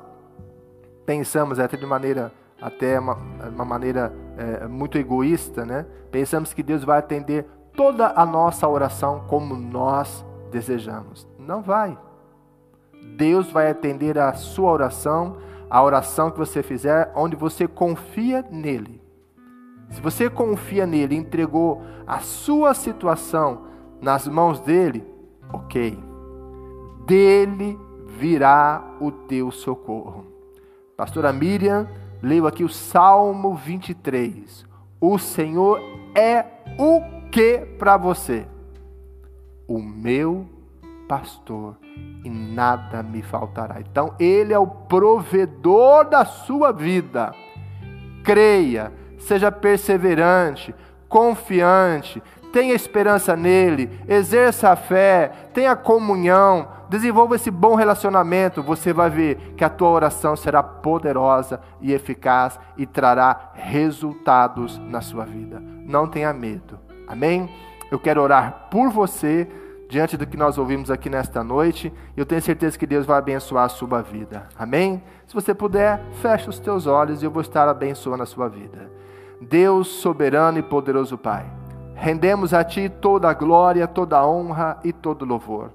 [1.07, 2.31] pensamos até de maneira
[2.61, 5.85] até uma, uma maneira é, muito egoísta, né?
[6.11, 11.27] Pensamos que Deus vai atender toda a nossa oração como nós desejamos.
[11.39, 11.97] Não vai.
[13.15, 15.37] Deus vai atender a sua oração,
[15.69, 19.01] a oração que você fizer, onde você confia nele.
[19.89, 23.67] Se você confia nele, entregou a sua situação
[24.01, 25.05] nas mãos dele,
[25.51, 25.97] ok.
[27.05, 30.25] Dele virá o teu socorro.
[30.95, 31.87] Pastora Miriam
[32.21, 34.65] Leio aqui o Salmo 23.
[34.99, 35.79] O Senhor
[36.13, 36.45] é
[36.77, 37.01] o
[37.31, 38.45] que para você?
[39.65, 40.45] O meu
[41.09, 41.75] pastor
[42.23, 43.81] e nada me faltará.
[43.81, 47.33] Então, Ele é o provedor da sua vida.
[48.23, 50.73] Creia, seja perseverante,
[51.07, 52.21] confiante,
[52.53, 59.53] tenha esperança nele, exerça a fé, tenha comunhão, desenvolva esse bom relacionamento, você vai ver
[59.57, 65.59] que a tua oração será poderosa e eficaz e trará resultados na sua vida.
[65.59, 66.79] Não tenha medo.
[67.07, 67.49] Amém?
[67.91, 69.47] Eu quero orar por você
[69.89, 71.91] diante do que nós ouvimos aqui nesta noite.
[72.15, 74.47] Eu tenho certeza que Deus vai abençoar a sua vida.
[74.57, 75.03] Amém?
[75.27, 78.89] Se você puder, feche os teus olhos e eu vou estar abençoando a sua vida.
[79.41, 81.59] Deus soberano e poderoso Pai
[81.99, 85.69] Rendemos a Ti toda a glória, toda a honra e todo o louvor.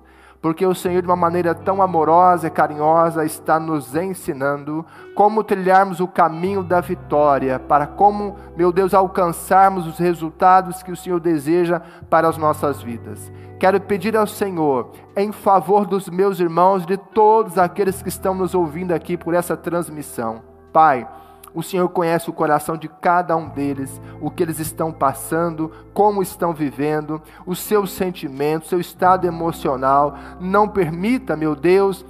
[0.45, 4.84] Porque o Senhor, de uma maneira tão amorosa e carinhosa, está nos ensinando
[5.14, 10.97] como trilharmos o caminho da vitória, para como, meu Deus, alcançarmos os resultados que o
[10.97, 11.80] Senhor deseja
[12.11, 13.32] para as nossas vidas.
[13.59, 18.55] Quero pedir ao Senhor, em favor dos meus irmãos, de todos aqueles que estão nos
[18.55, 20.42] ouvindo aqui por essa transmissão.
[20.74, 21.09] Pai,
[21.55, 26.20] o Senhor conhece o coração de cada um deles, o que eles estão passando, como
[26.20, 30.16] estão vivendo, os seus sentimentos, seu estado emocional.
[30.40, 32.05] Não permita, meu Deus,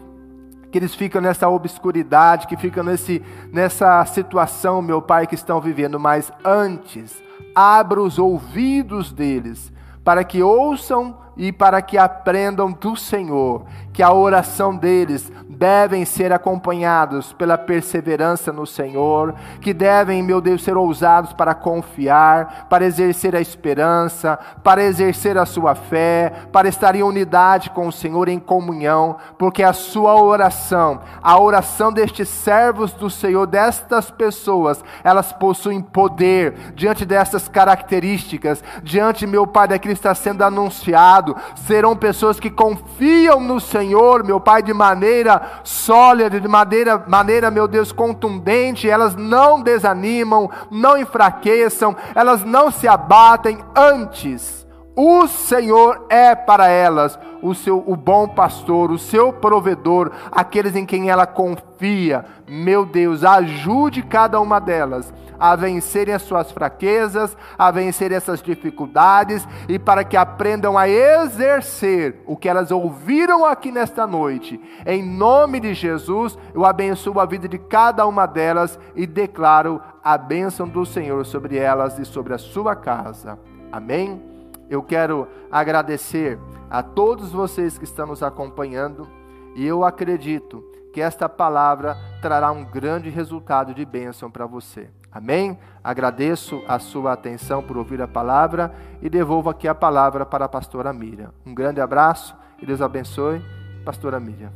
[0.72, 3.22] que eles ficam nessa obscuridade, que ficam nesse,
[3.52, 6.00] nessa situação, meu Pai, que estão vivendo.
[6.00, 7.22] Mas antes,
[7.54, 9.72] abra os ouvidos deles
[10.02, 16.32] para que ouçam e para que aprendam do Senhor, que a oração deles devem ser
[16.32, 23.34] acompanhados pela perseverança no Senhor, que devem, meu Deus, ser ousados para confiar, para exercer
[23.34, 28.38] a esperança, para exercer a sua fé, para estar em unidade com o Senhor, em
[28.38, 35.80] comunhão, porque a sua oração, a oração destes servos do Senhor, destas pessoas, elas possuem
[35.80, 42.50] poder diante dessas características, diante, meu Pai, daquilo que está sendo anunciado, serão pessoas que
[42.50, 49.14] confiam no Senhor, meu Pai, de maneira sólida, de maneira, maneira, meu Deus, contundente, elas
[49.14, 54.63] não desanimam, não enfraqueçam, elas não se abatem, antes,
[54.96, 60.86] o Senhor é para elas o seu o bom pastor, o seu provedor, aqueles em
[60.86, 62.24] quem ela confia.
[62.48, 69.46] Meu Deus, ajude cada uma delas a vencerem as suas fraquezas, a vencerem essas dificuldades
[69.68, 74.60] e para que aprendam a exercer o que elas ouviram aqui nesta noite.
[74.86, 80.16] Em nome de Jesus, eu abençoo a vida de cada uma delas e declaro a
[80.16, 83.38] bênção do Senhor sobre elas e sobre a sua casa.
[83.72, 84.33] Amém?
[84.68, 86.38] Eu quero agradecer
[86.70, 89.06] a todos vocês que estão nos acompanhando
[89.54, 94.88] e eu acredito que esta palavra trará um grande resultado de bênção para você.
[95.10, 95.58] Amém?
[95.82, 100.48] Agradeço a sua atenção por ouvir a palavra e devolvo aqui a palavra para a
[100.48, 101.32] pastora Miriam.
[101.46, 103.42] Um grande abraço e Deus abençoe.
[103.84, 104.52] Pastora Miriam.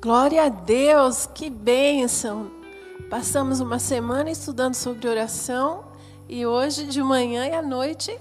[0.00, 2.55] Glória a Deus, que bênção!
[3.10, 5.84] Passamos uma semana estudando sobre oração
[6.28, 8.18] e hoje de manhã e à noite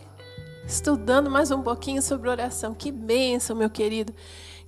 [0.68, 2.72] estudando mais um pouquinho sobre oração.
[2.76, 4.14] Que bênção, meu querido.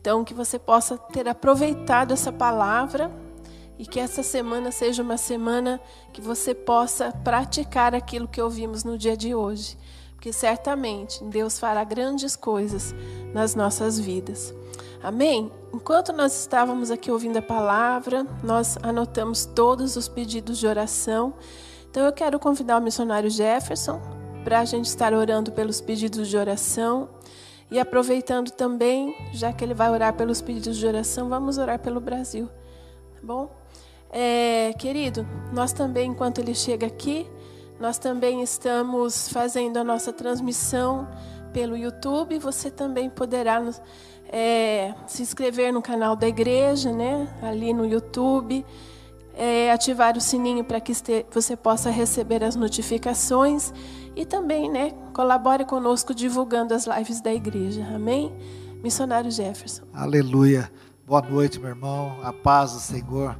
[0.02, 3.12] Então, que você possa ter aproveitado essa palavra
[3.78, 5.80] e que essa semana seja uma semana
[6.12, 9.78] que você possa praticar aquilo que ouvimos no dia de hoje.
[10.16, 12.96] Porque certamente Deus fará grandes coisas
[13.36, 14.52] nas nossas vidas.
[15.08, 15.50] Amém?
[15.74, 21.34] Enquanto nós estávamos aqui ouvindo a palavra, nós anotamos todos os pedidos de oração.
[21.90, 24.02] Então eu quero convidar o missionário Jefferson
[24.44, 27.08] para a gente estar orando pelos pedidos de oração.
[27.72, 32.02] E aproveitando também, já que ele vai orar pelos pedidos de oração, vamos orar pelo
[32.02, 32.50] Brasil.
[33.14, 33.50] Tá bom?
[34.12, 37.26] É, querido, nós também, enquanto ele chega aqui,
[37.80, 41.08] nós também estamos fazendo a nossa transmissão
[41.54, 42.38] pelo YouTube.
[42.40, 43.64] Você também poderá
[44.32, 47.28] é, se inscrever no canal da igreja, né?
[47.42, 48.66] Ali no YouTube.
[49.34, 50.94] É, ativar o sininho para que
[51.32, 53.72] você possa receber as notificações
[54.16, 57.86] e também, né, colabore conosco divulgando as lives da igreja.
[57.94, 58.36] Amém?
[58.82, 59.84] Missionário Jefferson.
[59.94, 60.72] Aleluia.
[61.06, 62.18] Boa noite, meu irmão.
[62.24, 63.38] A paz do Senhor.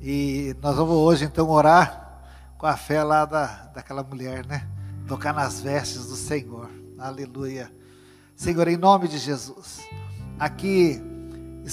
[0.00, 2.22] E nós vamos hoje então orar
[2.56, 4.66] com a fé lá da, daquela mulher, né?
[5.06, 6.70] Tocar nas vestes do Senhor.
[6.98, 7.70] Aleluia.
[8.34, 9.80] Senhor, em nome de Jesus.
[10.44, 11.02] Aqui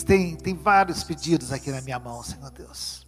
[0.05, 3.05] tem, tem vários pedidos aqui na minha mão, Senhor Deus.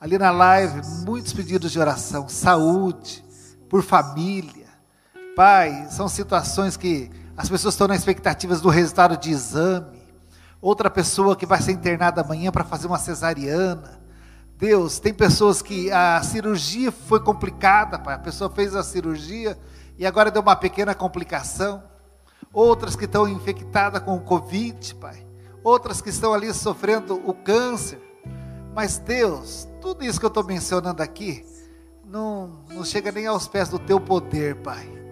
[0.00, 3.24] Ali na live, muitos pedidos de oração, saúde,
[3.68, 4.62] por família
[5.34, 10.00] Pai, são situações que as pessoas estão na expectativa do resultado de exame.
[10.60, 13.98] Outra pessoa que vai ser internada amanhã para fazer uma cesariana.
[14.58, 18.14] Deus, tem pessoas que a cirurgia foi complicada, pai.
[18.14, 19.58] A pessoa fez a cirurgia
[19.98, 21.82] e agora deu uma pequena complicação.
[22.52, 25.26] Outras que estão infectadas com o Covid, pai.
[25.62, 28.00] Outras que estão ali sofrendo o câncer.
[28.74, 31.44] Mas Deus, tudo isso que eu estou mencionando aqui,
[32.04, 35.02] não, não chega nem aos pés do teu poder, pai.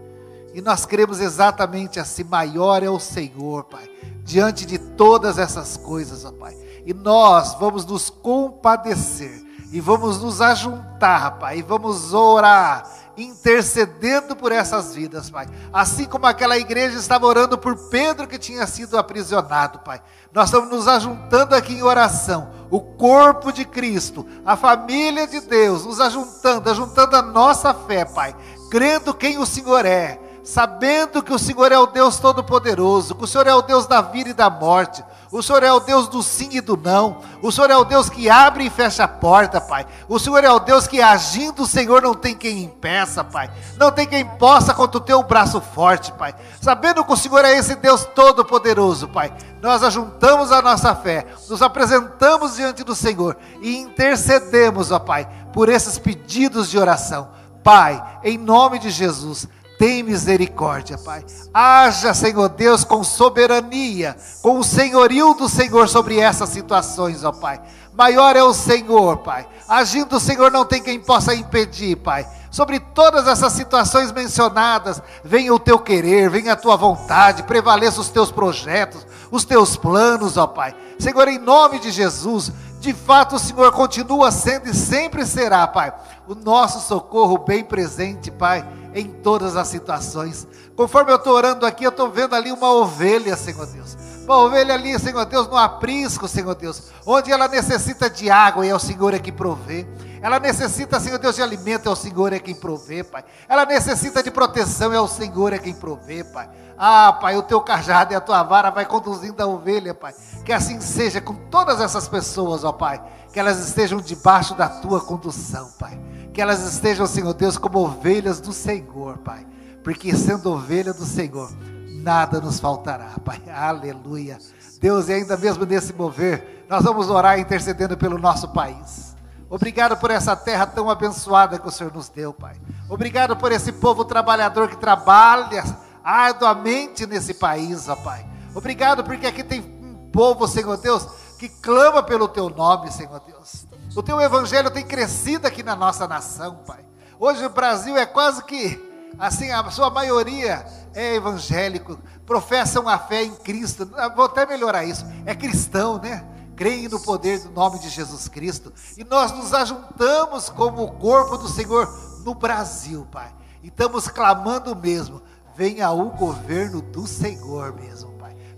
[0.53, 3.89] E nós cremos exatamente assim: maior é o Senhor, Pai,
[4.25, 6.57] diante de todas essas coisas, ó Pai.
[6.85, 12.89] E nós vamos nos compadecer e vamos nos ajuntar, Pai, e vamos orar,
[13.23, 15.47] intercedendo por essas vidas, Pai.
[15.73, 20.01] Assim como aquela igreja estava orando por Pedro que tinha sido aprisionado, Pai.
[20.33, 25.85] Nós estamos nos ajuntando aqui em oração, o corpo de Cristo, a família de Deus,
[25.85, 28.35] nos ajuntando, ajuntando a nossa fé, Pai,
[28.71, 33.27] crendo quem o Senhor é sabendo que o Senhor é o Deus Todo-Poderoso, que o
[33.27, 36.25] Senhor é o Deus da vida e da morte, o Senhor é o Deus do
[36.25, 39.61] sim e do não, o Senhor é o Deus que abre e fecha a porta,
[39.61, 39.87] Pai.
[40.09, 43.49] O Senhor é o Deus que agindo o Senhor não tem quem impeça, Pai.
[43.77, 46.35] Não tem quem possa contra o teu braço forte, Pai.
[46.61, 49.33] Sabendo que o Senhor é esse Deus Todo-Poderoso, Pai.
[49.63, 55.69] Nós ajuntamos a nossa fé, nos apresentamos diante do Senhor e intercedemos, ó Pai, por
[55.69, 57.29] esses pedidos de oração.
[57.63, 59.47] Pai, em nome de Jesus,
[59.81, 61.25] tem misericórdia, Pai.
[61.55, 67.59] Haja, Senhor Deus, com soberania, com o senhorio do Senhor sobre essas situações, ó Pai.
[67.95, 69.49] Maior é o Senhor, Pai.
[69.67, 72.29] Agindo o Senhor, não tem quem possa impedir, Pai.
[72.51, 78.11] Sobre todas essas situações mencionadas, venha o teu querer, venha a tua vontade, prevaleça os
[78.11, 80.77] teus projetos, os teus planos, ó Pai.
[80.99, 85.91] Senhor, em nome de Jesus, de fato o Senhor continua sendo e sempre será, Pai,
[86.29, 88.63] o nosso socorro bem presente, Pai,
[88.95, 90.47] em todas as situações.
[90.77, 93.97] Conforme eu estou orando aqui, eu estou vendo ali uma ovelha, Senhor Deus.
[94.25, 98.69] Uma ovelha ali, Senhor Deus, no aprisco, Senhor Deus, onde ela necessita de água e
[98.69, 99.87] é o Senhor é que provê.
[100.23, 103.25] Ela necessita, Senhor Deus, de alimento, é o Senhor é quem provê, Pai.
[103.49, 106.49] Ela necessita de proteção, é o Senhor é quem provê, Pai.
[106.77, 110.15] Ah, Pai, o teu cajado e a tua vara vai conduzindo a ovelha, Pai.
[110.45, 113.03] Que assim seja com todas essas pessoas, ó Pai.
[113.33, 115.99] Que elas estejam debaixo da tua condução, Pai.
[116.33, 119.47] Que elas estejam, Senhor Deus, como ovelhas do Senhor, Pai.
[119.83, 121.51] Porque sendo ovelha do Senhor,
[121.89, 123.41] nada nos faltará, Pai.
[123.49, 124.39] Aleluia.
[124.81, 129.15] Deus, e ainda mesmo nesse mover, nós vamos orar intercedendo pelo nosso país.
[129.49, 132.55] Obrigado por essa terra tão abençoada que o Senhor nos deu, Pai.
[132.89, 135.65] Obrigado por esse povo trabalhador que trabalha
[136.05, 138.25] arduamente nesse país, ó Pai.
[138.55, 141.07] Obrigado porque aqui tem um povo, Senhor Deus,
[141.39, 143.67] que clama pelo Teu nome, Senhor Deus.
[143.95, 146.85] O Teu Evangelho tem crescido aqui na nossa nação, Pai.
[147.19, 148.81] Hoje o Brasil é quase que,
[149.19, 150.65] assim, a sua maioria
[150.95, 153.91] é evangélico, professam a fé em Cristo.
[154.15, 156.25] Vou até melhorar isso, é cristão, né?
[156.61, 158.71] creem no poder do nome de Jesus Cristo.
[158.97, 161.89] E nós nos ajuntamos como o corpo do Senhor
[162.23, 163.35] no Brasil, Pai.
[163.63, 165.23] E estamos clamando mesmo:
[165.57, 168.10] venha o governo do Senhor mesmo.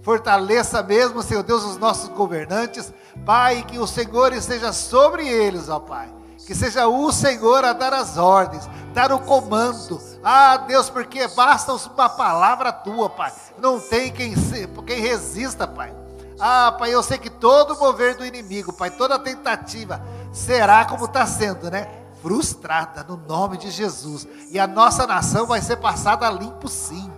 [0.02, 2.92] Fortaleça mesmo, Senhor Deus, os nossos governantes,
[3.24, 6.12] Pai, que o Senhor esteja sobre eles, ó Pai.
[6.44, 10.00] Que seja o Senhor a dar as ordens, dar o comando.
[10.24, 13.32] Ah, Deus, porque basta uma palavra tua, Pai.
[13.58, 14.34] Não tem quem,
[14.84, 15.94] quem resista, Pai.
[16.40, 21.24] Ah, Pai, eu sei que todo mover do inimigo, Pai, toda tentativa será como está
[21.26, 21.88] sendo, né?
[22.20, 24.26] Frustrada no nome de Jesus.
[24.50, 27.08] E a nossa nação vai ser passada limpo, sim.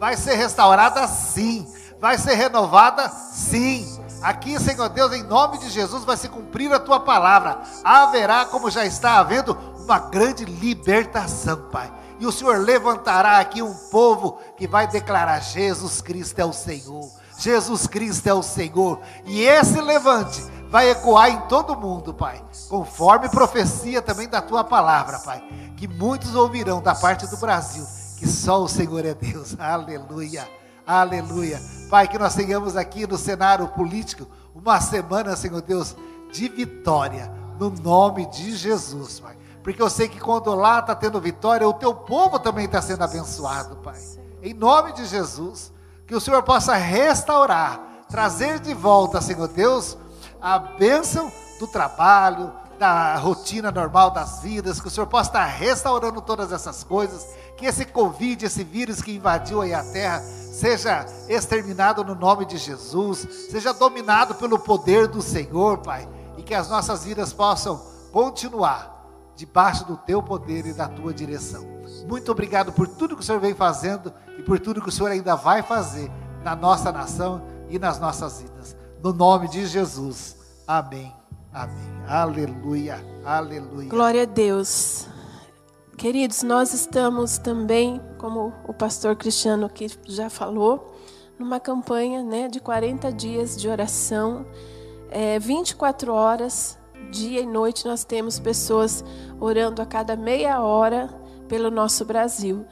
[0.00, 1.72] Vai ser restaurada, sim.
[2.02, 3.96] Vai ser renovada, sim.
[4.20, 7.62] Aqui, Senhor Deus, em nome de Jesus, vai se cumprir a tua palavra.
[7.84, 11.92] Haverá, como já está havendo, uma grande libertação, Pai.
[12.18, 17.08] E o Senhor levantará aqui um povo que vai declarar: Jesus Cristo é o Senhor.
[17.38, 18.98] Jesus Cristo é o Senhor.
[19.24, 22.44] E esse levante vai ecoar em todo mundo, Pai.
[22.68, 25.40] Conforme profecia também da tua palavra, Pai.
[25.76, 27.86] Que muitos ouvirão da parte do Brasil
[28.22, 29.54] que só o Senhor é Deus.
[29.58, 30.61] Aleluia.
[30.86, 31.60] Aleluia.
[31.88, 35.96] Pai, que nós tenhamos aqui no cenário político uma semana, Senhor Deus,
[36.32, 37.30] de vitória.
[37.58, 39.36] No nome de Jesus, Pai.
[39.62, 43.04] Porque eu sei que quando lá está tendo vitória, o teu povo também está sendo
[43.04, 44.00] abençoado, Pai.
[44.42, 45.72] Em nome de Jesus
[46.06, 49.96] que o Senhor possa restaurar, trazer de volta, Senhor Deus,
[50.40, 51.30] a bênção
[51.60, 56.82] do trabalho, da rotina normal das vidas, que o Senhor possa estar restaurando todas essas
[56.82, 60.20] coisas, que esse Covid, esse vírus que invadiu aí a terra,
[60.52, 66.54] seja exterminado no nome de Jesus, seja dominado pelo poder do Senhor, Pai, e que
[66.54, 67.82] as nossas vidas possam
[68.12, 68.92] continuar
[69.34, 71.66] debaixo do teu poder e da tua direção.
[72.06, 75.10] Muito obrigado por tudo que o Senhor vem fazendo e por tudo que o Senhor
[75.10, 76.10] ainda vai fazer
[76.44, 78.76] na nossa nação e nas nossas vidas.
[79.02, 80.36] No nome de Jesus.
[80.66, 81.14] Amém.
[81.50, 82.04] Amém.
[82.06, 83.02] Aleluia.
[83.24, 83.88] Aleluia.
[83.88, 85.06] Glória a Deus.
[86.02, 90.92] Queridos, nós estamos também, como o pastor Cristiano aqui já falou,
[91.38, 94.44] numa campanha né, de 40 dias de oração,
[95.12, 96.76] é, 24 horas,
[97.12, 99.04] dia e noite, nós temos pessoas
[99.38, 101.08] orando a cada meia hora
[101.46, 102.66] pelo nosso Brasil.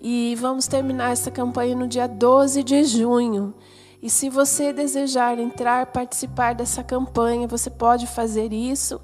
[0.00, 3.56] E vamos terminar essa campanha no dia 12 de junho.
[4.00, 9.00] E se você desejar entrar, participar dessa campanha, você pode fazer isso.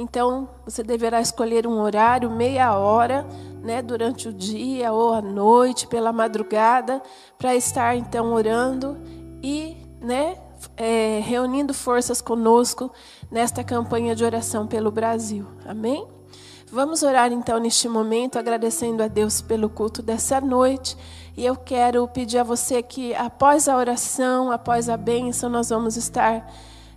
[0.00, 3.26] Então, você deverá escolher um horário, meia hora,
[3.60, 7.02] né, durante o dia ou à noite, pela madrugada,
[7.36, 8.96] para estar então orando
[9.42, 10.36] e, né,
[10.76, 12.92] é, reunindo forças conosco
[13.28, 15.44] nesta campanha de oração pelo Brasil.
[15.66, 16.06] Amém?
[16.70, 20.96] Vamos orar então neste momento, agradecendo a Deus pelo culto dessa noite.
[21.36, 25.96] E eu quero pedir a você que, após a oração, após a bênção, nós vamos
[25.96, 26.48] estar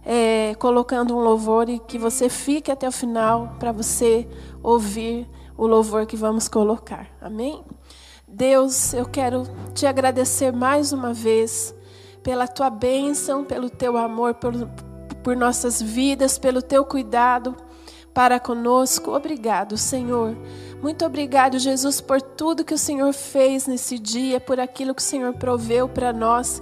[0.06, 4.28] é, colocando um louvor e que você fique até o final para você
[4.64, 7.08] ouvir o louvor que vamos colocar.
[7.22, 7.64] Amém?
[8.28, 11.76] Deus, eu quero te agradecer mais uma vez
[12.24, 14.54] pela tua bênção, pelo teu amor, por,
[15.24, 17.56] por nossas vidas, pelo teu cuidado
[18.14, 19.16] para conosco.
[19.16, 20.36] Obrigado, Senhor.
[20.82, 25.06] Muito obrigado, Jesus, por tudo que o Senhor fez nesse dia, por aquilo que o
[25.06, 26.62] Senhor proveu para nós.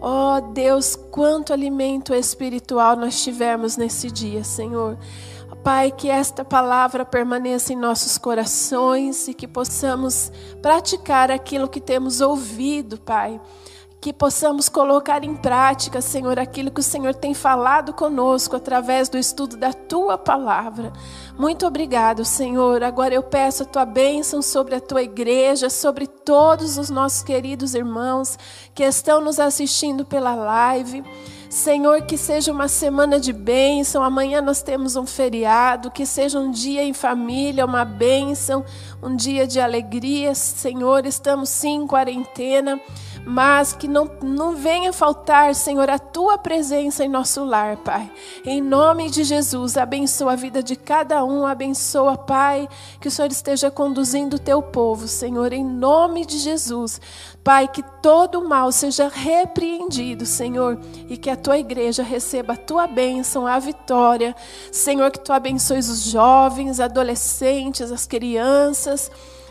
[0.00, 4.98] Oh, Deus, quanto alimento espiritual nós tivemos nesse dia, Senhor.
[5.62, 10.32] Pai, que esta palavra permaneça em nossos corações e que possamos
[10.62, 13.38] praticar aquilo que temos ouvido, Pai
[14.00, 19.18] que possamos colocar em prática, Senhor, aquilo que o Senhor tem falado conosco através do
[19.18, 20.90] estudo da tua palavra.
[21.38, 22.82] Muito obrigado, Senhor.
[22.82, 27.74] Agora eu peço a tua bênção sobre a tua igreja, sobre todos os nossos queridos
[27.74, 28.38] irmãos
[28.74, 31.04] que estão nos assistindo pela live.
[31.50, 34.02] Senhor, que seja uma semana de bênção.
[34.02, 38.64] Amanhã nós temos um feriado, que seja um dia em família, uma bênção,
[39.02, 40.34] um dia de alegria.
[40.34, 42.80] Senhor, estamos sim em quarentena
[43.24, 48.10] mas que não, não venha faltar, Senhor, a tua presença em nosso lar, Pai.
[48.44, 52.68] Em nome de Jesus, abençoa a vida de cada um, abençoa, Pai,
[53.00, 57.00] que o Senhor esteja conduzindo o teu povo, Senhor, em nome de Jesus.
[57.42, 60.78] Pai, que todo mal seja repreendido, Senhor,
[61.08, 64.34] e que a tua igreja receba a tua bênção, a vitória.
[64.70, 69.10] Senhor, que tu abençoes os jovens, adolescentes, as crianças.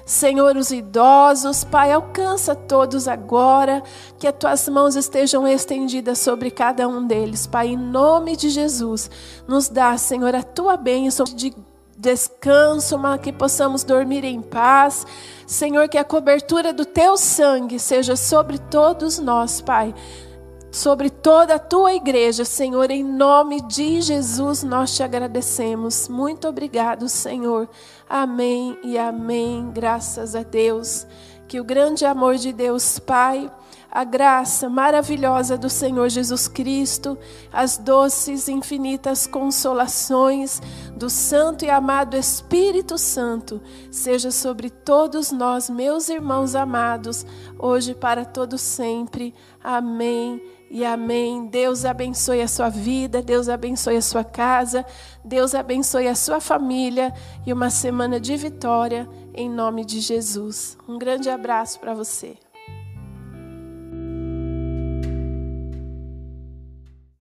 [0.10, 3.84] Senhor, os idosos, Pai, alcança todos agora,
[4.18, 9.08] que as tuas mãos estejam estendidas sobre cada um deles, Pai, em nome de Jesus.
[9.48, 11.54] Nos dá, Senhor, a tua bênção de
[11.96, 15.06] descanso, mas que possamos dormir em paz.
[15.46, 19.94] Senhor, que a cobertura do teu sangue seja sobre todos nós, Pai
[20.72, 26.08] sobre toda a tua igreja, Senhor, em nome de Jesus nós te agradecemos.
[26.08, 27.68] Muito obrigado, Senhor.
[28.08, 29.72] Amém e amém.
[29.74, 31.08] Graças a Deus.
[31.48, 33.52] Que o grande amor de Deus Pai,
[33.92, 37.18] a graça maravilhosa do Senhor Jesus Cristo,
[37.52, 40.62] as doces e infinitas consolações
[40.96, 43.60] do Santo e amado Espírito Santo,
[43.90, 47.26] seja sobre todos nós, meus irmãos amados,
[47.58, 49.34] hoje para todo sempre.
[49.64, 51.48] Amém e amém.
[51.48, 54.86] Deus abençoe a sua vida, Deus abençoe a sua casa,
[55.24, 57.14] Deus abençoe a sua família
[57.46, 60.78] e uma semana de vitória em nome de Jesus.
[60.88, 62.38] Um grande abraço para você.